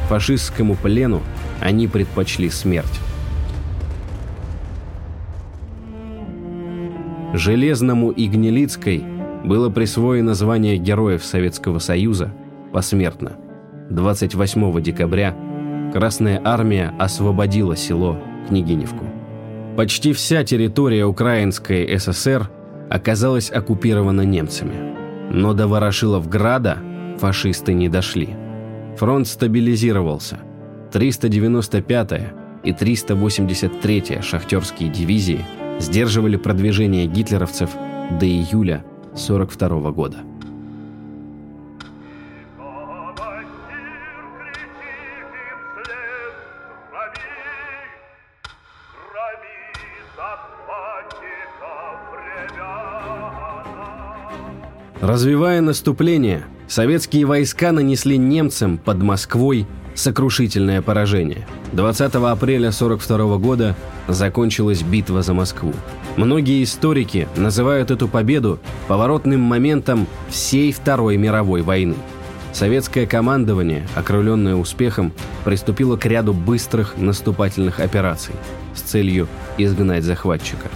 Фашистскому 0.09 0.75
плену 0.75 1.21
они 1.61 1.87
предпочли 1.87 2.49
смерть. 2.49 2.99
Железному 7.33 8.09
и 8.09 8.27
Гнилицкой 8.27 9.03
было 9.43 9.69
присвоено 9.69 10.33
звание 10.33 10.77
Героев 10.77 11.23
Советского 11.23 11.79
Союза 11.79 12.33
посмертно. 12.71 13.37
28 13.89 14.81
декабря 14.81 15.35
Красная 15.93 16.41
Армия 16.43 16.93
освободила 16.99 17.75
село 17.75 18.19
Княгиневку. 18.47 19.05
Почти 19.75 20.13
вся 20.13 20.43
территория 20.43 21.05
Украинской 21.05 21.97
ССР 21.97 22.49
оказалась 22.89 23.51
оккупирована 23.51 24.21
немцами. 24.21 24.75
Но 25.31 25.53
до 25.53 25.67
Ворошиловграда 25.67 26.77
фашисты 27.17 27.73
не 27.73 27.89
дошли. 27.89 28.29
Фронт 28.97 29.27
стабилизировался. 29.27 30.39
395-я 30.91 32.33
и 32.63 32.71
383-я 32.71 34.21
шахтерские 34.21 34.89
дивизии 34.89 35.45
сдерживали 35.79 36.35
продвижение 36.35 37.05
гитлеровцев 37.05 37.69
до 38.19 38.25
июля 38.25 38.83
1942 39.19 39.91
года. 39.91 40.17
Развивая 55.01 55.61
наступление, 55.61 56.45
советские 56.67 57.25
войска 57.25 57.71
нанесли 57.71 58.17
немцам 58.17 58.77
под 58.77 59.01
Москвой 59.01 59.65
сокрушительное 59.95 60.81
поражение. 60.81 61.47
20 61.71 62.15
апреля 62.15 62.67
1942 62.69 63.37
года 63.37 63.75
закончилась 64.07 64.81
битва 64.81 65.21
за 65.21 65.33
Москву. 65.33 65.73
Многие 66.19 66.65
историки 66.65 67.29
называют 67.37 67.91
эту 67.91 68.09
победу 68.09 68.59
поворотным 68.89 69.39
моментом 69.39 70.05
всей 70.27 70.73
Второй 70.73 71.15
мировой 71.15 71.61
войны. 71.61 71.95
Советское 72.51 73.07
командование, 73.07 73.87
окрыленное 73.95 74.55
успехом, 74.55 75.13
приступило 75.45 75.95
к 75.95 76.05
ряду 76.05 76.33
быстрых 76.33 76.97
наступательных 76.97 77.79
операций 77.79 78.35
с 78.75 78.81
целью 78.81 79.29
изгнать 79.57 80.03
захватчика. 80.03 80.67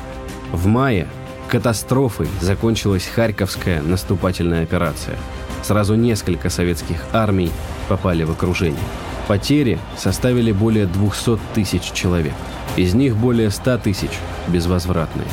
В 0.54 0.66
мае 0.68 1.10
катастрофой 1.50 2.30
закончилась 2.40 3.12
Харьковская 3.14 3.82
наступательная 3.82 4.64
операция. 4.64 5.18
Сразу 5.62 5.96
несколько 5.96 6.50
советских 6.50 7.04
армий 7.12 7.52
попали 7.90 8.24
в 8.24 8.32
окружение. 8.32 8.80
Потери 9.28 9.78
составили 9.98 10.54
более 10.54 10.86
200 10.86 11.38
тысяч 11.54 11.92
человек. 11.92 12.32
Из 12.76 12.96
них 12.96 13.16
более 13.16 13.52
100 13.52 13.78
тысяч 13.80 14.10
безвозвратные. 14.48 15.28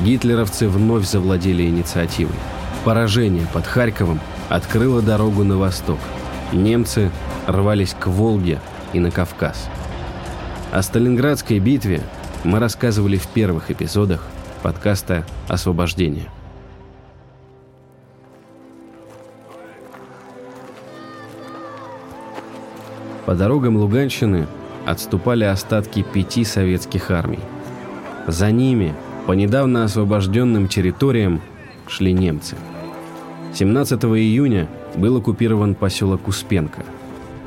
Гитлеровцы 0.00 0.68
вновь 0.68 1.06
завладели 1.06 1.66
инициативой. 1.66 2.34
Поражение 2.84 3.46
под 3.52 3.66
Харьковом 3.66 4.20
открыло 4.50 5.00
дорогу 5.00 5.42
на 5.42 5.56
восток. 5.56 5.98
Немцы 6.52 7.10
рвались 7.46 7.94
к 7.98 8.08
Волге 8.08 8.60
и 8.92 9.00
на 9.00 9.10
Кавказ. 9.10 9.68
О 10.70 10.82
Сталинградской 10.82 11.58
битве 11.60 12.02
мы 12.44 12.58
рассказывали 12.58 13.16
в 13.16 13.26
первых 13.28 13.70
эпизодах 13.70 14.26
подкаста 14.62 15.24
«Освобождение». 15.48 16.28
По 23.24 23.34
дорогам 23.34 23.76
Луганщины 23.76 24.46
отступали 24.86 25.44
остатки 25.44 26.02
пяти 26.02 26.44
советских 26.44 27.10
армий. 27.10 27.40
За 28.26 28.50
ними, 28.50 28.94
по 29.26 29.32
недавно 29.32 29.84
освобожденным 29.84 30.68
территориям, 30.68 31.40
шли 31.88 32.12
немцы. 32.12 32.56
17 33.54 34.04
июня 34.04 34.68
был 34.96 35.16
оккупирован 35.18 35.74
поселок 35.74 36.28
Успенко. 36.28 36.84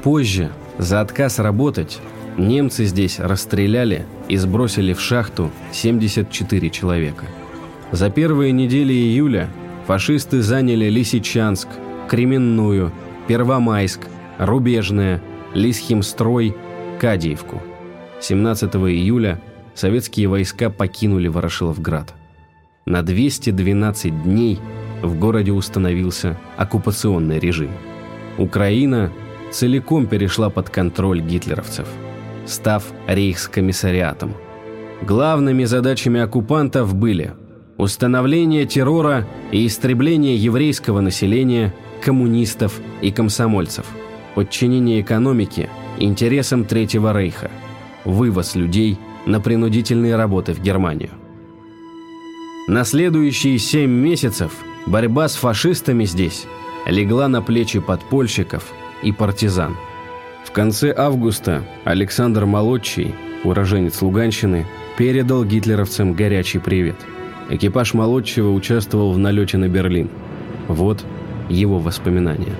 Позже, 0.03 0.51
за 0.77 1.01
отказ 1.01 1.39
работать, 1.39 1.99
немцы 2.37 2.85
здесь 2.85 3.19
расстреляли 3.19 4.05
и 4.27 4.37
сбросили 4.37 4.93
в 4.93 5.01
шахту 5.01 5.51
74 5.71 6.69
человека. 6.69 7.25
За 7.91 8.09
первые 8.09 8.51
недели 8.51 8.93
июля 8.93 9.49
фашисты 9.87 10.41
заняли 10.41 10.89
Лисичанск, 10.89 11.67
Кременную, 12.09 12.91
Первомайск, 13.27 14.01
Рубежное, 14.37 15.21
Лисхимстрой, 15.53 16.55
Кадиевку. 17.05 17.61
17 18.19 18.73
июля 18.77 19.39
советские 19.75 20.27
войска 20.27 20.71
покинули 20.71 21.27
Ворошиловград. 21.27 22.15
На 22.87 23.03
212 23.03 24.23
дней 24.23 24.59
в 25.03 25.19
городе 25.19 25.51
установился 25.51 26.35
оккупационный 26.57 27.37
режим. 27.37 27.69
Украина 28.39 29.11
целиком 29.51 30.07
перешла 30.07 30.49
под 30.49 30.71
контроль 30.71 31.21
гитлеровцев, 31.21 31.87
став 32.47 32.83
рейхскомиссариатом. 33.05 34.33
Главными 35.03 35.65
задачами 35.65 36.21
оккупантов 36.21 36.95
были 36.95 37.33
установление 37.77 38.65
террора 38.65 39.27
и 39.51 39.67
истребление 39.67 40.37
еврейского 40.37 41.01
населения, 41.01 41.71
коммунистов 42.01 42.79
и 43.03 43.11
комсомольцев– 43.11 43.85
подчинение 44.35 45.01
экономики 45.01 45.69
интересам 45.97 46.65
Третьего 46.65 47.17
Рейха, 47.17 47.49
вывоз 48.03 48.55
людей 48.55 48.99
на 49.25 49.39
принудительные 49.39 50.15
работы 50.15 50.53
в 50.53 50.61
Германию. 50.61 51.09
На 52.67 52.83
следующие 52.83 53.57
семь 53.57 53.91
месяцев 53.91 54.51
борьба 54.85 55.29
с 55.29 55.35
фашистами 55.35 56.03
здесь 56.03 56.45
легла 56.85 57.27
на 57.27 57.41
плечи 57.41 57.79
подпольщиков 57.79 58.73
и 59.01 59.11
партизан. 59.11 59.75
В 60.43 60.51
конце 60.51 60.93
августа 60.95 61.63
Александр 61.85 62.45
Молодчий, 62.45 63.15
уроженец 63.43 64.01
Луганщины, 64.01 64.67
передал 64.97 65.43
гитлеровцам 65.45 66.13
горячий 66.13 66.59
привет. 66.59 66.95
Экипаж 67.49 67.93
Молодчего 67.93 68.53
участвовал 68.53 69.13
в 69.13 69.17
налете 69.17 69.57
на 69.57 69.67
Берлин. 69.67 70.09
Вот 70.67 71.05
его 71.49 71.79
воспоминания. 71.79 72.53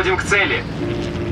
Подходим 0.00 0.16
к 0.16 0.24
цели. 0.24 0.62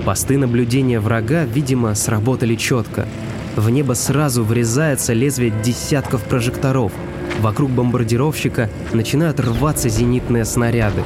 Посты 0.04 0.37
наблюдения 0.37 1.00
врага, 1.00 1.44
видимо, 1.44 1.94
сработали 1.94 2.54
четко. 2.54 3.09
В 3.57 3.70
небо 3.70 3.94
сразу 3.94 4.44
врезается 4.44 5.14
лезвие 5.14 5.54
десятков 5.64 6.22
прожекторов. 6.24 6.92
Вокруг 7.40 7.70
бомбардировщика 7.70 8.68
начинают 8.92 9.40
рваться 9.40 9.88
зенитные 9.88 10.44
снаряды. 10.44 11.02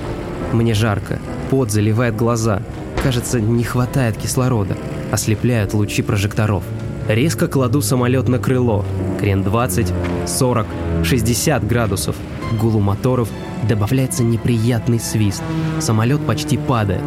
Мне 0.53 0.75
жарко, 0.75 1.21
пот 1.51 1.71
заливает 1.71 2.17
глаза. 2.17 2.63
Кажется, 3.01 3.41
не 3.41 3.63
хватает 3.63 4.17
кислорода. 4.17 4.77
Ослепляют 5.13 5.73
лучи 5.73 6.03
прожекторов. 6.03 6.65
Резко 7.07 7.47
кладу 7.47 7.81
самолет 7.81 8.27
на 8.27 8.41
крыло. 8.41 8.85
Крен 9.21 9.45
20, 9.45 9.87
40, 10.27 10.67
60 11.05 11.65
градусов. 11.69 12.17
К 12.51 12.55
гулу 12.55 12.81
моторов 12.81 13.29
добавляется 13.69 14.25
неприятный 14.25 14.99
свист. 14.99 15.45
Самолет 15.79 16.27
почти 16.27 16.57
падает. 16.57 17.03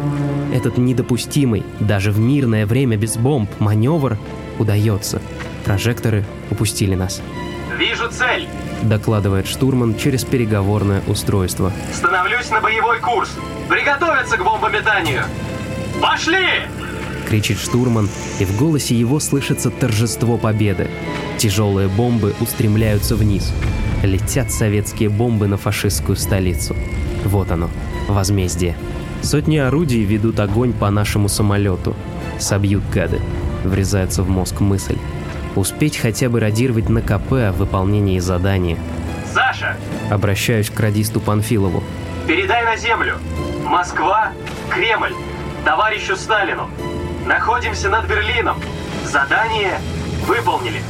Этот 0.56 0.78
недопустимый, 0.78 1.64
даже 1.80 2.10
в 2.10 2.18
мирное 2.18 2.64
время 2.64 2.96
без 2.96 3.18
бомб, 3.18 3.50
маневр 3.58 4.16
удается. 4.58 5.20
Прожекторы 5.66 6.24
упустили 6.50 6.94
нас. 6.94 7.20
«Вижу 7.78 8.08
цель!»— 8.10 8.48
докладывает 8.82 9.46
штурман 9.46 9.96
через 9.96 10.24
переговорное 10.24 11.02
устройство. 11.08 11.72
«Становлюсь 11.92 12.48
на 12.48 12.62
боевой 12.62 13.00
курс! 13.00 13.36
Приготовиться 13.68 14.38
к 14.38 14.44
бомбометанию! 14.44 15.24
Пошли!»— 16.00 16.62
кричит 17.28 17.58
штурман, 17.58 18.08
и 18.40 18.46
в 18.46 18.56
голосе 18.56 18.94
его 18.94 19.20
слышится 19.20 19.68
торжество 19.70 20.38
победы. 20.38 20.88
Тяжелые 21.36 21.88
бомбы 21.88 22.34
устремляются 22.40 23.14
вниз. 23.14 23.52
Летят 24.02 24.50
советские 24.50 25.10
бомбы 25.10 25.48
на 25.48 25.58
фашистскую 25.58 26.16
столицу. 26.16 26.74
Вот 27.24 27.50
оно, 27.50 27.68
возмездие. 28.08 28.74
Сотни 29.26 29.56
орудий 29.56 30.04
ведут 30.04 30.38
огонь 30.38 30.72
по 30.72 30.88
нашему 30.88 31.28
самолету. 31.28 31.96
Собьют 32.38 32.84
гады. 32.94 33.20
Врезается 33.64 34.22
в 34.22 34.28
мозг 34.28 34.60
мысль. 34.60 34.98
Успеть 35.56 35.96
хотя 35.96 36.28
бы 36.28 36.38
радировать 36.38 36.88
на 36.88 37.02
КП 37.02 37.32
о 37.32 37.52
выполнении 37.52 38.20
задания. 38.20 38.78
«Саша!» 39.34 39.76
Обращаюсь 40.12 40.70
к 40.70 40.78
радисту 40.78 41.18
Панфилову. 41.18 41.82
«Передай 42.28 42.64
на 42.64 42.76
землю! 42.76 43.16
Москва, 43.64 44.30
Кремль, 44.70 45.12
товарищу 45.64 46.14
Сталину! 46.14 46.70
Находимся 47.26 47.88
над 47.88 48.06
Берлином! 48.06 48.58
Задание 49.04 49.80
выполнили!» 50.28 50.80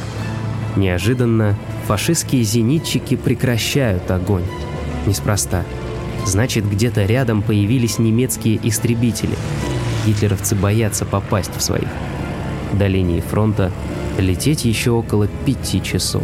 Неожиданно 0.75 1.55
фашистские 1.87 2.43
зенитчики 2.43 3.15
прекращают 3.15 4.11
огонь. 4.11 4.45
Неспроста. 5.07 5.63
Значит, 6.27 6.69
где-то 6.69 7.05
рядом 7.05 7.41
появились 7.41 7.99
немецкие 7.99 8.59
истребители. 8.67 9.33
Гитлеровцы 10.05 10.55
боятся 10.55 11.05
попасть 11.05 11.55
в 11.55 11.61
своих. 11.61 11.87
До 12.73 12.85
линии 12.85 13.21
фронта 13.21 13.71
лететь 14.17 14.65
еще 14.65 14.91
около 14.91 15.27
пяти 15.45 15.81
часов. 15.81 16.23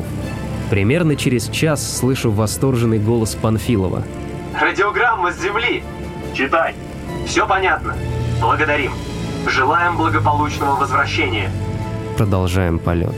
Примерно 0.69 1.15
через 1.15 1.47
час 1.47 1.99
слышу 1.99 2.31
восторженный 2.31 2.99
голос 2.99 3.35
Панфилова. 3.35 4.03
«Радиограмма 4.59 5.31
с 5.31 5.41
земли! 5.41 5.83
Читай! 6.33 6.75
Все 7.25 7.47
понятно! 7.47 7.95
Благодарим! 8.41 8.91
Желаем 9.47 9.95
благополучного 9.95 10.75
возвращения!» 10.75 11.49
Продолжаем 12.17 12.77
полет. 12.77 13.15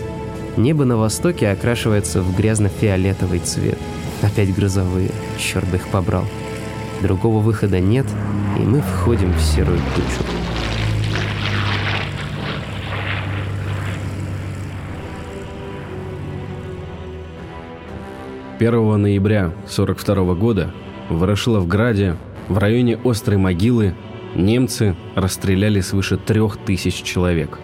Небо 0.55 0.85
на 0.85 0.97
востоке 0.97 1.49
окрашивается 1.49 2.21
в 2.21 2.37
грязно-фиолетовый 2.37 3.39
цвет. 3.39 3.79
Опять 4.21 4.53
грозовые, 4.55 5.09
черт 5.39 5.67
бы 5.67 5.77
их 5.77 5.87
побрал. 5.87 6.25
Другого 7.05 7.37
выхода 7.37 7.79
нет, 7.79 8.07
и 8.57 8.61
мы 8.63 8.81
входим 8.81 9.31
в 9.31 9.39
серую 9.39 9.77
тучу. 9.93 10.27
Первого 18.57 18.97
ноября 18.97 19.51
1942 19.67 20.33
года 20.33 20.73
в 21.09 21.19
Ворошиловграде, 21.19 22.17
в 22.47 22.57
районе 22.57 22.97
Острой 23.05 23.37
могилы, 23.37 23.93
немцы 24.33 24.95
расстреляли 25.13 25.81
свыше 25.81 26.17
трех 26.17 26.57
тысяч 26.57 27.03
человек, 27.03 27.59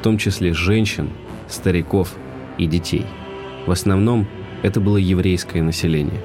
в 0.00 0.04
том 0.04 0.16
числе 0.16 0.54
женщин, 0.54 1.10
стариков 1.48 2.14
и 2.56 2.66
детей. 2.66 3.04
В 3.66 3.72
основном 3.72 4.26
это 4.62 4.80
было 4.80 4.96
еврейское 4.96 5.60
население. 5.60 6.22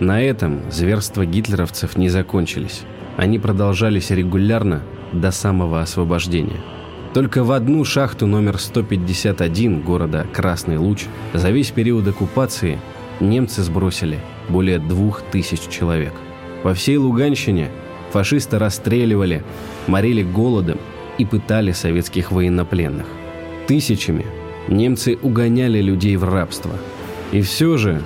На 0.00 0.22
этом 0.22 0.60
зверства 0.70 1.24
гитлеровцев 1.24 1.96
не 1.96 2.10
закончились. 2.10 2.82
Они 3.16 3.38
продолжались 3.38 4.10
регулярно 4.10 4.82
до 5.12 5.30
самого 5.30 5.80
освобождения. 5.80 6.60
Только 7.14 7.42
в 7.42 7.52
одну 7.52 7.82
шахту 7.84 8.26
номер 8.26 8.58
151 8.58 9.80
города 9.80 10.26
Красный 10.34 10.76
Луч 10.76 11.04
за 11.32 11.50
весь 11.50 11.70
период 11.70 12.06
оккупации 12.06 12.78
немцы 13.20 13.62
сбросили 13.62 14.18
более 14.50 14.78
двух 14.78 15.22
тысяч 15.22 15.60
человек. 15.70 16.12
По 16.62 16.74
всей 16.74 16.98
Луганщине 16.98 17.70
фашисты 18.12 18.58
расстреливали, 18.58 19.42
морили 19.86 20.22
голодом 20.22 20.78
и 21.16 21.24
пытали 21.24 21.72
советских 21.72 22.32
военнопленных. 22.32 23.06
Тысячами 23.66 24.26
немцы 24.68 25.18
угоняли 25.22 25.80
людей 25.80 26.16
в 26.16 26.24
рабство. 26.24 26.72
И 27.32 27.40
все 27.40 27.78
же 27.78 28.02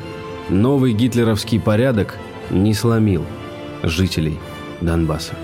новый 0.51 0.93
гитлеровский 0.93 1.61
порядок 1.61 2.19
не 2.51 2.75
сломил 2.75 3.25
жителей 3.83 4.39
Донбасса. 4.81 5.35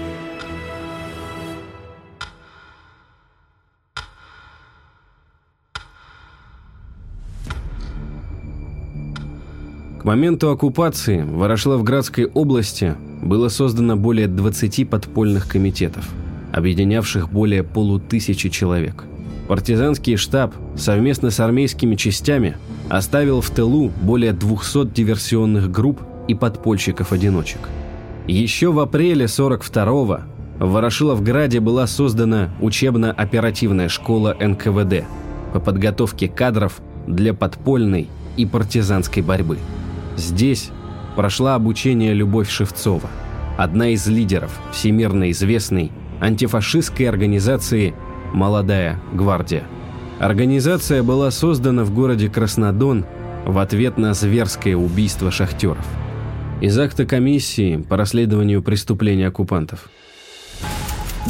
К 10.00 10.04
моменту 10.04 10.50
оккупации 10.50 11.22
в 11.22 11.38
Ворошиловградской 11.38 12.26
области 12.26 12.94
было 13.22 13.48
создано 13.48 13.96
более 13.96 14.28
20 14.28 14.88
подпольных 14.88 15.48
комитетов, 15.48 16.08
объединявших 16.52 17.30
более 17.30 17.64
полутысячи 17.64 18.48
человек. 18.48 19.04
Партизанский 19.48 20.16
штаб 20.16 20.54
совместно 20.76 21.30
с 21.30 21.38
армейскими 21.38 21.94
частями 21.94 22.56
оставил 22.88 23.40
в 23.40 23.50
тылу 23.50 23.92
более 24.02 24.32
200 24.32 24.88
диверсионных 24.88 25.70
групп 25.70 26.00
и 26.26 26.34
подпольщиков-одиночек. 26.34 27.60
Еще 28.26 28.72
в 28.72 28.80
апреле 28.80 29.26
42-го 29.26 30.20
в 30.58 30.70
Ворошиловграде 30.70 31.60
была 31.60 31.86
создана 31.86 32.50
учебно-оперативная 32.60 33.88
школа 33.88 34.36
НКВД 34.40 35.04
по 35.52 35.60
подготовке 35.60 36.28
кадров 36.28 36.80
для 37.06 37.32
подпольной 37.32 38.08
и 38.36 38.46
партизанской 38.46 39.22
борьбы. 39.22 39.58
Здесь 40.16 40.70
прошла 41.14 41.54
обучение 41.54 42.14
Любовь 42.14 42.50
Шевцова, 42.50 43.08
одна 43.56 43.90
из 43.90 44.06
лидеров 44.08 44.58
всемирно 44.72 45.30
известной 45.30 45.92
антифашистской 46.20 47.08
организации 47.08 47.94
«Молодая 48.32 48.98
гвардия». 49.12 49.64
Организация 50.18 51.02
была 51.02 51.30
создана 51.30 51.84
в 51.84 51.92
городе 51.92 52.28
Краснодон 52.28 53.04
в 53.44 53.58
ответ 53.58 53.98
на 53.98 54.14
зверское 54.14 54.76
убийство 54.76 55.30
шахтеров. 55.30 55.86
Из 56.60 56.78
акта 56.78 57.04
комиссии 57.04 57.76
по 57.76 57.96
расследованию 57.96 58.62
преступлений 58.62 59.24
оккупантов– 59.24 59.90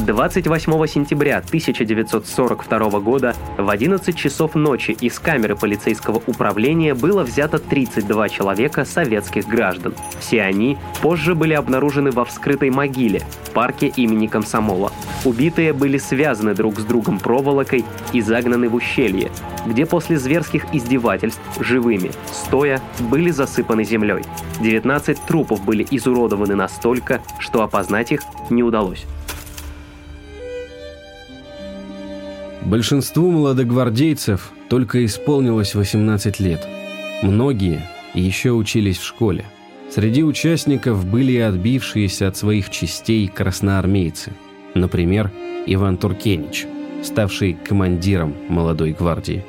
28 0.05 0.87
сентября 0.87 1.37
1942 1.39 2.99
года 2.99 3.35
в 3.57 3.67
11 3.67 4.15
часов 4.15 4.53
ночи 4.53 4.91
из 4.91 5.17
камеры 5.17 5.55
полицейского 5.55 6.21
управления 6.27 6.93
было 6.93 7.23
взято 7.23 7.57
32 7.57 8.29
человека 8.29 8.85
советских 8.85 9.47
граждан. 9.47 9.95
Все 10.19 10.43
они 10.43 10.77
позже 11.01 11.33
были 11.33 11.53
обнаружены 11.53 12.11
во 12.11 12.25
вскрытой 12.25 12.69
могиле 12.69 13.23
в 13.45 13.51
парке 13.51 13.87
имени 13.87 14.27
Комсомола. 14.27 14.91
Убитые 15.25 15.73
были 15.73 15.97
связаны 15.97 16.53
друг 16.53 16.79
с 16.79 16.83
другом 16.83 17.17
проволокой 17.17 17.83
и 18.13 18.21
загнаны 18.21 18.69
в 18.69 18.75
ущелье, 18.75 19.31
где 19.65 19.87
после 19.87 20.19
зверских 20.19 20.65
издевательств 20.73 21.41
живыми, 21.59 22.11
стоя, 22.31 22.81
были 22.99 23.31
засыпаны 23.31 23.83
землей. 23.83 24.23
19 24.59 25.19
трупов 25.25 25.65
были 25.65 25.85
изуродованы 25.89 26.55
настолько, 26.55 27.19
что 27.39 27.63
опознать 27.63 28.11
их 28.11 28.21
не 28.51 28.61
удалось. 28.61 29.05
Большинству 32.67 33.31
молодогвардейцев 33.31 34.51
только 34.67 35.05
исполнилось 35.05 35.73
18 35.73 36.41
лет. 36.41 36.67
Многие 37.23 37.79
еще 38.13 38.51
учились 38.51 38.97
в 38.97 39.05
школе. 39.05 39.45
Среди 39.89 40.21
участников 40.21 41.05
были 41.05 41.31
и 41.31 41.37
отбившиеся 41.37 42.27
от 42.27 42.35
своих 42.35 42.69
частей 42.69 43.29
красноармейцы. 43.29 44.33
Например, 44.73 45.31
Иван 45.65 45.95
Туркенич, 45.95 46.67
ставший 47.03 47.53
командиром 47.53 48.35
молодой 48.49 48.91
гвардии. 48.91 49.45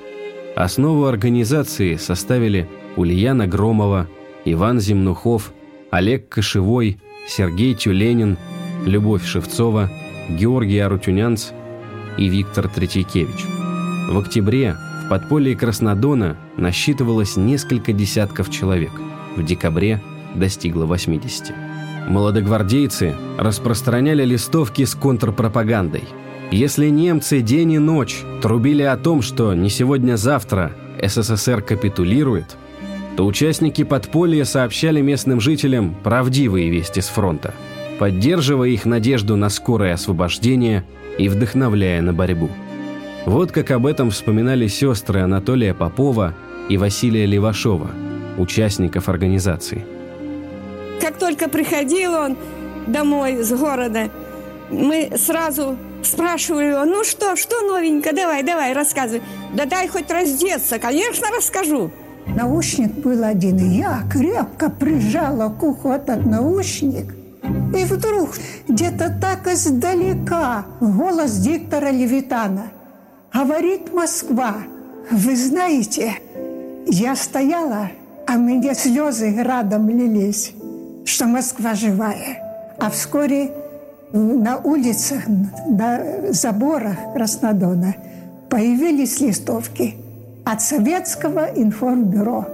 Основу 0.54 1.06
организации 1.06 1.96
составили 1.96 2.68
Ульяна 2.94 3.48
Громова, 3.48 4.06
Иван 4.44 4.78
Земнухов, 4.78 5.52
Олег 5.90 6.28
Кошевой, 6.28 7.00
Сергей 7.26 7.74
Тюленин, 7.74 8.38
Любовь 8.86 9.26
Шевцова, 9.26 9.90
Георгий 10.28 10.78
Арутюнянц 10.78 11.50
и 12.18 12.28
Виктор 12.28 12.68
Третьякевич. 12.68 13.46
В 14.10 14.18
октябре 14.18 14.76
в 15.04 15.08
подполье 15.08 15.56
Краснодона 15.56 16.36
насчитывалось 16.56 17.36
несколько 17.36 17.92
десятков 17.92 18.50
человек. 18.50 18.92
В 19.36 19.44
декабре 19.44 20.02
достигло 20.34 20.84
80. 20.84 21.54
Молодогвардейцы 22.08 23.14
распространяли 23.38 24.24
листовки 24.24 24.84
с 24.84 24.94
контрпропагандой. 24.94 26.04
Если 26.50 26.88
немцы 26.88 27.40
день 27.40 27.72
и 27.72 27.78
ночь 27.78 28.22
трубили 28.42 28.82
о 28.82 28.96
том, 28.96 29.22
что 29.22 29.54
не 29.54 29.68
сегодня-завтра 29.68 30.72
СССР 31.02 31.62
капитулирует, 31.62 32.56
то 33.16 33.26
участники 33.26 33.84
подполья 33.84 34.44
сообщали 34.44 35.00
местным 35.00 35.40
жителям 35.40 35.94
правдивые 36.02 36.70
вести 36.70 37.00
с 37.00 37.08
фронта, 37.08 37.52
поддерживая 37.98 38.68
их 38.68 38.84
надежду 38.84 39.36
на 39.36 39.48
скорое 39.48 39.94
освобождение 39.94 40.84
и 41.18 41.28
вдохновляя 41.28 42.00
на 42.00 42.12
борьбу. 42.12 42.48
Вот 43.26 43.52
как 43.52 43.70
об 43.72 43.86
этом 43.86 44.10
вспоминали 44.10 44.68
сестры 44.68 45.20
Анатолия 45.20 45.74
Попова 45.74 46.34
и 46.68 46.76
Василия 46.76 47.26
Левашова, 47.26 47.90
участников 48.38 49.08
организации. 49.08 49.84
Как 51.00 51.18
только 51.18 51.48
приходил 51.48 52.14
он 52.14 52.36
домой 52.86 53.42
с 53.42 53.52
города, 53.52 54.08
мы 54.70 55.10
сразу 55.16 55.76
спрашивали 56.02 56.66
его, 56.66 56.84
ну 56.84 57.04
что, 57.04 57.36
что 57.36 57.60
новенько, 57.62 58.14
давай, 58.14 58.42
давай, 58.42 58.72
рассказывай. 58.72 59.22
Да 59.54 59.66
дай 59.66 59.88
хоть 59.88 60.10
раздеться, 60.10 60.78
конечно, 60.78 61.26
расскажу. 61.36 61.90
Наушник 62.26 62.92
был 62.92 63.24
один, 63.24 63.58
и 63.58 63.78
я 63.78 64.02
крепко 64.10 64.70
прижала 64.70 65.48
к 65.48 65.62
уху 65.62 65.90
этот 65.90 66.26
наушник. 66.26 67.17
И 67.42 67.84
вдруг 67.84 68.30
где-то 68.66 69.16
так 69.20 69.46
издалека 69.46 70.64
голос 70.80 71.38
диктора 71.38 71.90
Левитана. 71.90 72.72
Говорит 73.32 73.92
Москва, 73.92 74.54
вы 75.10 75.36
знаете, 75.36 76.14
я 76.86 77.14
стояла, 77.14 77.90
а 78.26 78.32
мне 78.32 78.74
слезы 78.74 79.30
градом 79.30 79.88
лились, 79.88 80.52
что 81.04 81.26
Москва 81.26 81.74
живая. 81.74 82.42
А 82.78 82.90
вскоре 82.90 83.52
на 84.12 84.58
улицах, 84.58 85.24
на 85.66 86.00
заборах 86.30 86.96
Краснодона 87.14 87.94
появились 88.48 89.20
листовки 89.20 89.96
от 90.44 90.62
Советского 90.62 91.50
информбюро. 91.54 92.46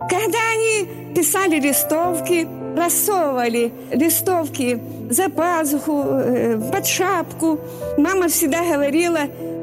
Когда 0.00 0.38
они 0.54 1.14
писали 1.14 1.60
листовки, 1.60 2.46
рассовывали 2.76 3.72
листовки 3.92 4.80
за 5.10 5.28
пазуху, 5.28 6.04
э, 6.04 6.60
под 6.72 6.86
шапку, 6.86 7.58
мама 7.98 8.28
всегда 8.28 8.62
говорила, 8.62 9.20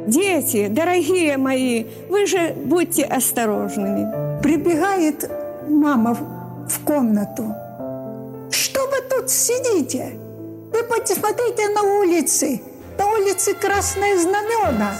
дети, 0.08 0.68
дорогие 0.68 1.38
мои, 1.38 1.86
вы 2.10 2.26
же 2.26 2.54
будьте 2.66 3.04
осторожными. 3.04 4.42
Прибегает 4.42 5.30
мама 5.70 6.18
в 6.68 6.80
комнату. 6.84 7.56
Что 8.52 8.82
вы 8.88 8.98
тут 9.10 9.30
сидите? 9.30 10.14
Вы 10.72 10.84
посмотрите 10.84 11.70
на 11.70 11.84
улицы. 12.00 12.62
На 12.98 13.06
улице 13.08 13.54
красные 13.54 14.18
знамена. 14.18 14.92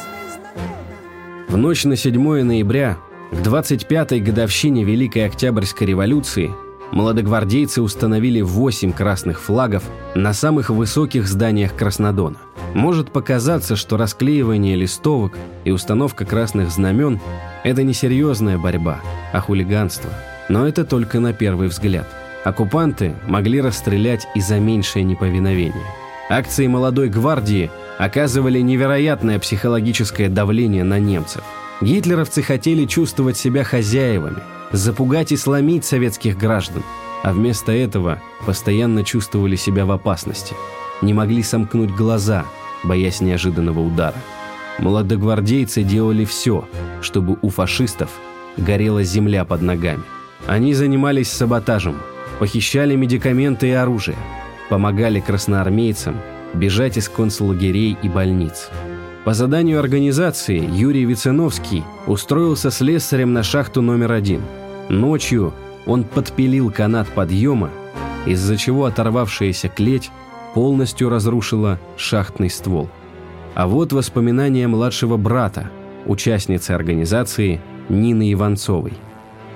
В 1.48 1.58
ночь 1.58 1.84
на 1.86 1.96
7 1.96 2.44
ноября, 2.44 2.98
к 3.32 3.36
25-й 3.36 4.20
годовщине 4.20 4.84
Великой 4.84 5.26
Октябрьской 5.26 5.88
революции, 5.88 6.52
молодогвардейцы 6.94 7.82
установили 7.82 8.42
8 8.42 8.94
красных 8.94 9.42
флагов 9.42 9.84
на 10.16 10.34
самых 10.34 10.70
высоких 10.70 11.28
зданиях 11.28 11.76
Краснодона. 11.76 12.38
Может 12.74 13.12
показаться, 13.12 13.76
что 13.76 13.98
расклеивание 13.98 14.76
листовок 14.76 15.34
и 15.66 15.72
установка 15.72 16.26
красных 16.26 16.72
знамен– 16.72 17.20
это 17.64 17.84
не 17.84 17.94
серьезная 17.94 18.58
борьба, 18.58 19.02
а 19.34 19.42
хулиганство. 19.42 20.10
Но 20.50 20.66
это 20.68 20.86
только 20.86 21.20
на 21.20 21.34
первый 21.34 21.68
взгляд– 21.68 22.08
Оккупанты 22.44 23.16
могли 23.26 23.62
расстрелять 23.62 24.28
и 24.36 24.42
за 24.42 24.60
меньшее 24.60 25.06
неповиновение. 25.06 25.86
Акции 26.30 26.68
молодой 26.68 27.08
гвардии 27.08 27.72
оказывали 27.98 28.60
невероятное 28.60 29.40
психологическое 29.40 30.28
давление 30.28 30.84
на 30.84 31.00
немцев. 31.00 31.44
Гитлеровцы 31.80 32.42
хотели 32.42 32.86
чувствовать 32.86 33.38
себя 33.38 33.64
хозяевами, 33.64 34.42
запугать 34.74 35.32
и 35.32 35.38
сломить 35.38 35.86
советских 35.86 36.38
граждан, 36.38 36.84
а 37.24 37.32
вместо 37.32 37.72
этого 37.72 38.22
постоянно 38.46 39.06
чувствовали 39.06 39.56
себя 39.56 39.86
в 39.86 39.92
опасности. 39.92 40.54
Не 41.02 41.14
могли 41.14 41.42
сомкнуть 41.42 41.92
глаза, 41.92 42.44
боясь 42.84 43.22
неожиданного 43.22 43.80
удара. 43.80 44.18
Молодогвардейцы 44.80 45.84
делали 45.84 46.26
все, 46.26 46.68
чтобы 47.02 47.38
у 47.42 47.50
фашистов 47.50 48.10
горела 48.58 49.04
земля 49.04 49.46
под 49.46 49.62
ногами. 49.62 50.04
Они 50.48 50.74
занимались 50.74 51.32
саботажем– 51.32 51.96
похищали 52.40 52.96
медикаменты 52.96 53.70
и 53.70 53.72
оружие, 53.72 54.18
помогали 54.70 55.20
красноармейцам 55.20 56.18
бежать 56.54 56.98
из 56.98 57.10
концлагерей 57.10 57.98
и 58.02 58.10
больниц. 58.10 58.70
По 59.24 59.34
заданию 59.34 59.80
организации 59.80 60.60
Юрий 60.60 61.06
Виценовский 61.06 61.84
устроился 62.06 62.70
слесарем 62.70 63.34
на 63.34 63.44
шахту 63.44 63.82
номер 63.82 64.12
один. 64.12 64.42
Ночью 64.90 65.54
он 65.86 66.04
подпилил 66.04 66.72
канат 66.72 67.08
подъема, 67.10 67.70
из-за 68.26 68.58
чего 68.58 68.86
оторвавшаяся 68.86 69.68
клеть 69.68 70.12
полностью 70.54 71.10
разрушила 71.10 71.80
шахтный 71.98 72.50
ствол. 72.50 72.90
А 73.56 73.68
вот 73.68 73.94
воспоминания 73.94 74.68
младшего 74.68 75.18
брата, 75.18 75.70
участницы 76.06 76.72
организации 76.72 77.62
Нины 77.90 78.32
Иванцовой– 78.34 78.94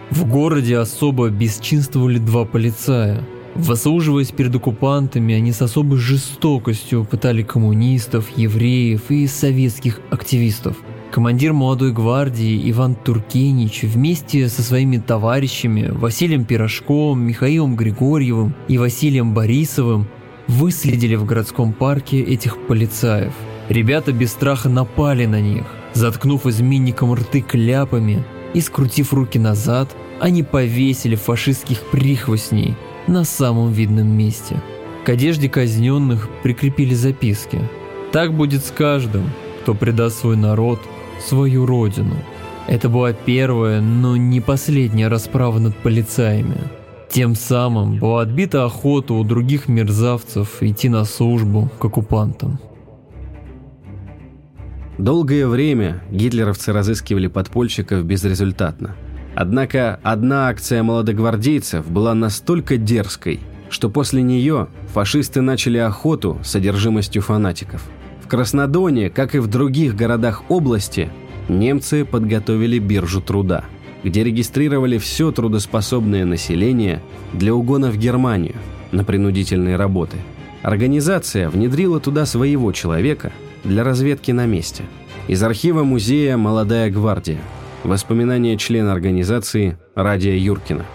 в 0.09 0.25
городе 0.25 0.77
особо 0.77 1.29
бесчинствовали 1.29 2.17
два 2.17 2.45
полицая. 2.45 3.23
Вослуживаясь 3.55 4.31
перед 4.31 4.55
оккупантами, 4.55 5.33
они 5.33 5.51
с 5.51 5.61
особой 5.61 5.97
жестокостью 5.97 7.05
пытали 7.05 7.43
коммунистов, 7.43 8.29
евреев 8.37 9.09
и 9.11 9.27
советских 9.27 9.99
активистов. 10.09 10.77
Командир 11.11 11.53
молодой 11.53 11.93
гвардии 11.93 12.69
Иван 12.69 12.93
Туркенич 12.93 13.83
вместе 13.83 14.49
со 14.49 14.61
своими 14.61 14.97
товарищами 14.97 15.89
Василием 15.89 16.43
Пирожком, 16.45 17.21
Михаилом 17.21 17.75
Григорьевым 17.75 18.53
и 18.67 18.77
Василием 18.77 19.33
Борисовым 19.33 20.07
выследили 20.47 21.15
в 21.15 21.25
городском 21.25 21.73
парке 21.73 22.21
этих 22.21 22.57
полицаев. 22.67 23.33
Ребята 23.69 24.11
без 24.11 24.31
страха 24.31 24.69
напали 24.69 25.25
на 25.25 25.41
них, 25.41 25.65
заткнув 25.93 26.45
изменникам 26.45 27.13
рты 27.13 27.41
кляпами 27.41 28.23
и, 28.53 28.61
скрутив 28.61 29.13
руки 29.13 29.39
назад, 29.39 29.95
они 30.19 30.43
повесили 30.43 31.15
фашистских 31.15 31.81
прихвостней 31.89 32.75
на 33.07 33.23
самом 33.23 33.71
видном 33.71 34.07
месте. 34.07 34.61
К 35.05 35.09
одежде 35.09 35.49
казненных 35.49 36.29
прикрепили 36.43 36.93
записки. 36.93 37.61
Так 38.11 38.33
будет 38.33 38.65
с 38.65 38.71
каждым, 38.71 39.29
кто 39.61 39.73
предаст 39.73 40.19
свой 40.19 40.37
народ, 40.37 40.79
свою 41.19 41.65
родину. 41.65 42.15
Это 42.67 42.89
была 42.89 43.13
первая, 43.13 43.81
но 43.81 44.17
не 44.17 44.41
последняя 44.41 45.07
расправа 45.07 45.59
над 45.59 45.75
полицаями. 45.77 46.57
Тем 47.09 47.35
самым 47.35 47.99
была 47.99 48.21
отбита 48.21 48.65
охота 48.65 49.13
у 49.13 49.23
других 49.23 49.67
мерзавцев 49.67 50.61
идти 50.61 50.89
на 50.89 51.05
службу 51.05 51.69
к 51.79 51.85
оккупантам. 51.85 52.59
Долгое 54.97 55.47
время 55.47 56.01
гитлеровцы 56.11 56.73
разыскивали 56.73 57.27
подпольщиков 57.27 58.03
безрезультатно. 58.03 58.95
Однако 59.35 59.99
одна 60.01 60.47
акция 60.49 60.81
молодогвардейцев 60.81 61.89
была 61.89 62.15
настолько 62.15 62.77
дерзкой, 62.77 63.39
что 63.69 63.89
после 63.89 64.23
нее 64.23 64.67
фашисты 64.93 65.41
начали 65.41 65.77
охоту 65.77 66.39
с 66.43 66.49
содержимостью 66.49 67.21
фанатиков. 67.21 67.83
В 68.27 68.29
Краснодоне, 68.29 69.09
как 69.09 69.35
и 69.35 69.39
в 69.39 69.47
других 69.47 69.95
городах 69.95 70.43
области, 70.49 71.09
немцы 71.47 72.03
подготовили 72.03 72.77
биржу 72.77 73.21
труда, 73.21 73.63
где 74.03 74.25
регистрировали 74.25 74.97
все 74.97 75.31
трудоспособное 75.31 76.25
население 76.25 77.01
для 77.31 77.53
угона 77.55 77.89
в 77.89 77.97
Германию 77.97 78.55
на 78.91 79.05
принудительные 79.05 79.77
работы. 79.77 80.17
Организация 80.61 81.49
внедрила 81.49 81.99
туда 81.99 82.25
своего 82.25 82.71
человека– 82.73 83.31
для 83.63 83.83
разведки 83.83 84.31
на 84.31 84.45
месте. 84.45 84.83
Из 85.27 85.41
архива 85.43 85.83
музея 85.83 86.37
«Молодая 86.37 86.89
гвардия». 86.89 87.39
Воспоминания 87.83 88.57
члена 88.57 88.91
организации 88.91 89.77
Радия 89.95 90.37
Юркина. 90.37 90.85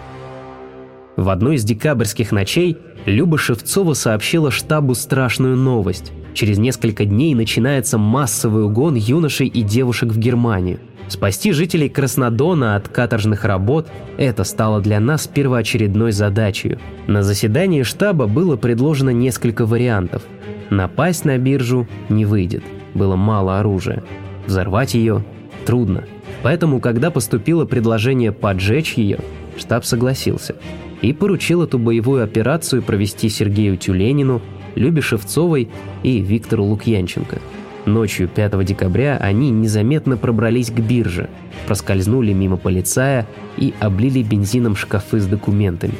В 1.15 1.29
одной 1.29 1.55
из 1.55 1.63
декабрьских 1.63 2.31
ночей 2.31 2.77
Люба 3.05 3.37
Шевцова 3.37 3.93
сообщила 3.93 4.51
штабу 4.51 4.95
страшную 4.95 5.55
новость. 5.55 6.11
Через 6.33 6.57
несколько 6.57 7.05
дней 7.05 7.35
начинается 7.35 7.97
массовый 7.97 8.65
угон 8.65 8.95
юношей 8.95 9.47
и 9.47 9.61
девушек 9.61 10.09
в 10.09 10.17
Германию. 10.17 10.79
Спасти 11.07 11.51
жителей 11.51 11.89
Краснодона 11.89 12.75
от 12.75 12.87
каторжных 12.87 13.45
работ– 13.45 13.87
это 14.17 14.43
стало 14.43 14.81
для 14.81 14.99
нас 14.99 15.27
первоочередной 15.27 16.11
задачей. 16.11 16.77
На 17.07 17.23
заседании 17.23 17.83
штаба 17.83 18.25
было 18.25 18.55
предложено 18.55 19.11
несколько 19.11 19.65
вариантов. 19.65 20.23
Напасть 20.69 21.25
на 21.25 21.37
биржу 21.37 21.87
не 22.09 22.25
выйдет, 22.25 22.63
было 22.93 23.15
мало 23.15 23.59
оружия. 23.59 24.03
Взорвать 24.47 24.95
ее 24.95 25.23
трудно. 25.65 26.05
Поэтому, 26.41 26.79
когда 26.79 27.11
поступило 27.11 27.65
предложение 27.65 28.31
поджечь 28.31 28.93
ее, 28.93 29.19
штаб 29.57 29.85
согласился 29.85 30.55
и 31.01 31.13
поручил 31.13 31.61
эту 31.61 31.77
боевую 31.77 32.23
операцию 32.23 32.81
провести 32.81 33.29
Сергею 33.29 33.77
Тюленину, 33.77 34.41
Любе 34.75 35.01
Шевцовой 35.01 35.69
и 36.03 36.19
Виктору 36.19 36.63
Лукьянченко. 36.65 37.39
Ночью 37.85 38.29
5 38.29 38.63
декабря 38.63 39.17
они 39.17 39.49
незаметно 39.49 40.15
пробрались 40.15 40.71
к 40.71 40.79
бирже, 40.79 41.29
проскользнули 41.67 42.31
мимо 42.31 42.57
полицая 42.57 43.27
и 43.57 43.73
облили 43.79 44.23
бензином 44.23 44.75
шкафы 44.75 45.19
с 45.19 45.25
документами. 45.25 45.95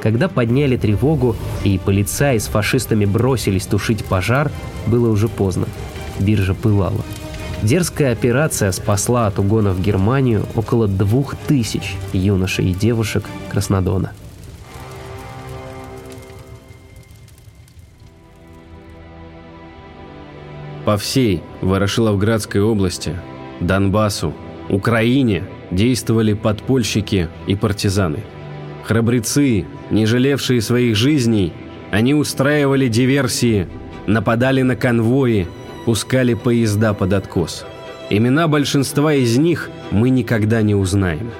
Когда 0.00 0.28
подняли 0.28 0.76
тревогу 0.76 1.34
и 1.64 1.80
полицаи 1.82 2.38
с 2.38 2.46
фашистами 2.46 3.04
бросились 3.04 3.66
тушить 3.66 4.04
пожар, 4.04 4.50
было 4.86 5.10
уже 5.10 5.28
поздно. 5.28 5.66
Биржа 6.20 6.54
пылала. 6.54 7.00
Дерзкая 7.62 8.12
операция 8.12 8.70
спасла 8.72 9.26
от 9.26 9.38
угона 9.38 9.72
в 9.72 9.80
Германию 9.80 10.44
около 10.54 10.86
двух 10.86 11.34
тысяч 11.34 11.96
юношей 12.12 12.70
и 12.70 12.74
девушек 12.74 13.24
Краснодона. 13.50 14.12
По 20.84 20.98
всей 20.98 21.42
Ворошиловградской 21.62 22.60
области, 22.60 23.16
Донбассу, 23.60 24.34
Украине 24.68 25.44
действовали 25.70 26.34
подпольщики 26.34 27.28
и 27.46 27.56
партизаны. 27.56 28.18
Храбрецы, 28.84 29.64
не 29.90 30.04
жалевшие 30.04 30.60
своих 30.60 30.96
жизней, 30.96 31.52
они 31.90 32.12
устраивали 32.14 32.88
диверсии, 32.88 33.66
нападали 34.06 34.60
на 34.60 34.76
конвои, 34.76 35.48
пускали 35.86 36.34
поезда 36.34 36.92
под 36.92 37.14
откос. 37.14 37.64
Имена 38.10 38.46
большинства 38.46 39.14
из 39.14 39.38
них 39.38 39.70
мы 39.90 40.10
никогда 40.10 40.60
не 40.60 40.74
узнаем. 40.74 41.30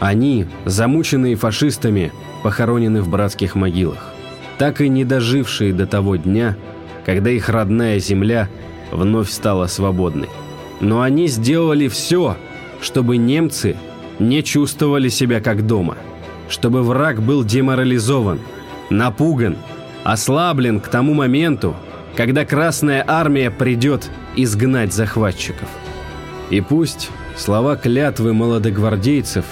Они, 0.00 0.46
замученные 0.64 1.36
фашистами, 1.36 2.10
похоронены 2.42 3.02
в 3.02 3.08
братских 3.08 3.54
могилах, 3.54 4.12
так 4.56 4.80
и 4.80 4.88
не 4.88 5.04
дожившие 5.04 5.74
до 5.74 5.86
того 5.86 6.16
дня, 6.16 6.56
когда 7.04 7.28
их 7.30 7.50
родная 7.50 7.98
земля– 7.98 8.48
вновь 8.90 9.30
стала 9.30 9.66
свободной. 9.66 10.28
Но 10.80 11.02
они 11.02 11.28
сделали 11.28 11.88
все, 11.88 12.36
чтобы 12.80 13.16
немцы 13.16 13.76
не 14.18 14.42
чувствовали 14.42 15.08
себя 15.08 15.40
как 15.40 15.66
дома, 15.66 15.96
чтобы 16.48 16.82
враг 16.82 17.22
был 17.22 17.44
деморализован, 17.44 18.40
напуган, 18.90 19.56
ослаблен 20.04 20.80
к 20.80 20.88
тому 20.88 21.14
моменту, 21.14 21.74
когда 22.16 22.44
Красная 22.44 23.04
Армия 23.06 23.50
придет 23.50 24.10
изгнать 24.36 24.92
захватчиков. 24.92 25.68
И 26.50 26.60
пусть 26.60 27.10
слова 27.36 27.76
клятвы 27.76 28.32
молодогвардейцев 28.34 29.44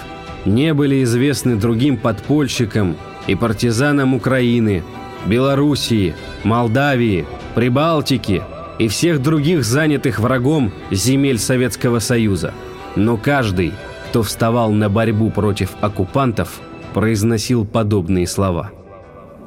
не 0.45 0.75
были 0.75 1.03
известны 1.05 1.57
другим 1.57 1.97
подпольщикам 1.97 2.97
и 3.27 3.35
партизанам 3.35 4.15
Украины, 4.15 4.83
Белоруссии, 5.27 6.15
Молдавии, 6.45 7.27
Прибалтики 7.55 8.43
и 8.83 8.89
всех 8.89 9.23
других 9.23 9.63
занятых 9.63 10.19
врагом 10.19 10.73
земель 10.91 11.39
Советского 11.39 12.01
Союза. 12.01 12.53
Но 12.97 13.17
каждый, 13.17 13.73
кто 14.09 14.25
вставал 14.25 14.73
на 14.73 14.89
борьбу 14.89 15.31
против 15.31 15.71
оккупантов, 15.81 16.61
произносил 16.93 17.65
подобные 17.65 18.27
слова. 18.27 18.73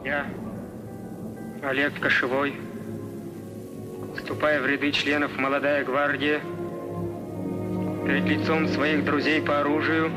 Я, 0.05 0.25
Олег 1.61 1.99
Кошевой, 1.99 2.53
вступая 4.15 4.61
в 4.61 4.65
ряды 4.65 4.93
членов 4.93 5.37
«Молодая 5.37 5.83
гвардия», 5.83 6.39
перед 8.05 8.23
лицом 8.25 8.69
своих 8.69 9.03
друзей 9.03 9.41
по 9.41 9.59
оружию, 9.59 10.11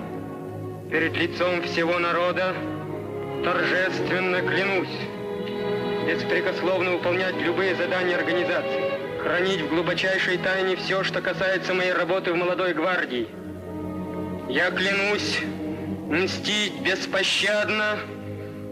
перед 0.92 1.16
лицом 1.16 1.62
всего 1.62 1.98
народа, 1.98 2.54
торжественно 3.42 4.42
клянусь 4.42 4.96
беспрекословно 6.06 6.92
выполнять 6.92 7.36
любые 7.42 7.74
задания 7.74 8.16
организации, 8.16 9.07
хранить 9.18 9.60
в 9.60 9.68
глубочайшей 9.68 10.38
тайне 10.38 10.76
все, 10.76 11.04
что 11.04 11.20
касается 11.20 11.74
моей 11.74 11.92
работы 11.92 12.32
в 12.32 12.36
молодой 12.36 12.72
гвардии. 12.74 13.28
Я 14.48 14.70
клянусь 14.70 15.40
мстить 16.08 16.80
беспощадно 16.80 17.98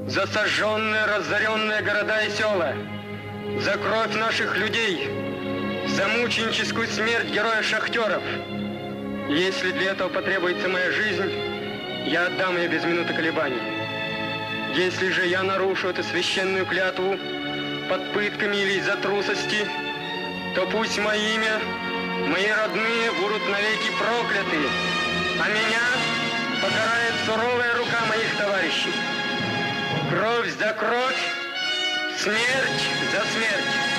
за 0.07 0.27
сожженные, 0.27 1.05
разоренные 1.05 1.83
города 1.83 2.23
и 2.23 2.31
села, 2.31 2.75
за 3.61 3.73
кровь 3.73 4.15
наших 4.15 4.57
людей, 4.57 5.09
за 5.89 6.09
мученическую 6.09 6.87
смерть 6.87 7.31
героев-шахтеров. 7.31 8.23
Если 9.29 9.73
для 9.73 9.93
этого 9.93 10.09
потребуется 10.09 10.69
моя 10.69 10.91
жизнь, 10.93 11.31
я 12.07 12.27
отдам 12.27 12.57
ее 12.57 12.69
без 12.69 12.85
минуты 12.85 13.13
колебаний. 13.13 13.61
Если 14.75 15.11
же 15.11 15.27
я 15.27 15.43
нарушу 15.43 15.89
эту 15.89 16.05
священную 16.05 16.65
клятву 16.67 17.19
под 17.89 18.13
пытками 18.13 18.57
или 18.57 18.79
из-за 18.79 18.97
трусости, 18.97 19.67
то 20.57 20.67
пусть 20.69 20.97
мое 20.97 21.19
имя, 21.35 21.61
мои 22.29 22.51
родные 22.51 23.13
будут 23.21 23.47
навеки 23.47 23.91
прокляты, 23.99 24.57
а 25.39 25.49
меня 25.51 25.85
покарает 26.63 27.13
суровая 27.27 27.75
рука 27.77 28.01
моих 28.09 28.35
товарищей. 28.39 28.93
Кровь 30.09 30.51
за 30.59 30.73
кровь, 30.73 31.23
смерть 32.19 32.89
за 33.13 33.21
смерть. 33.33 33.96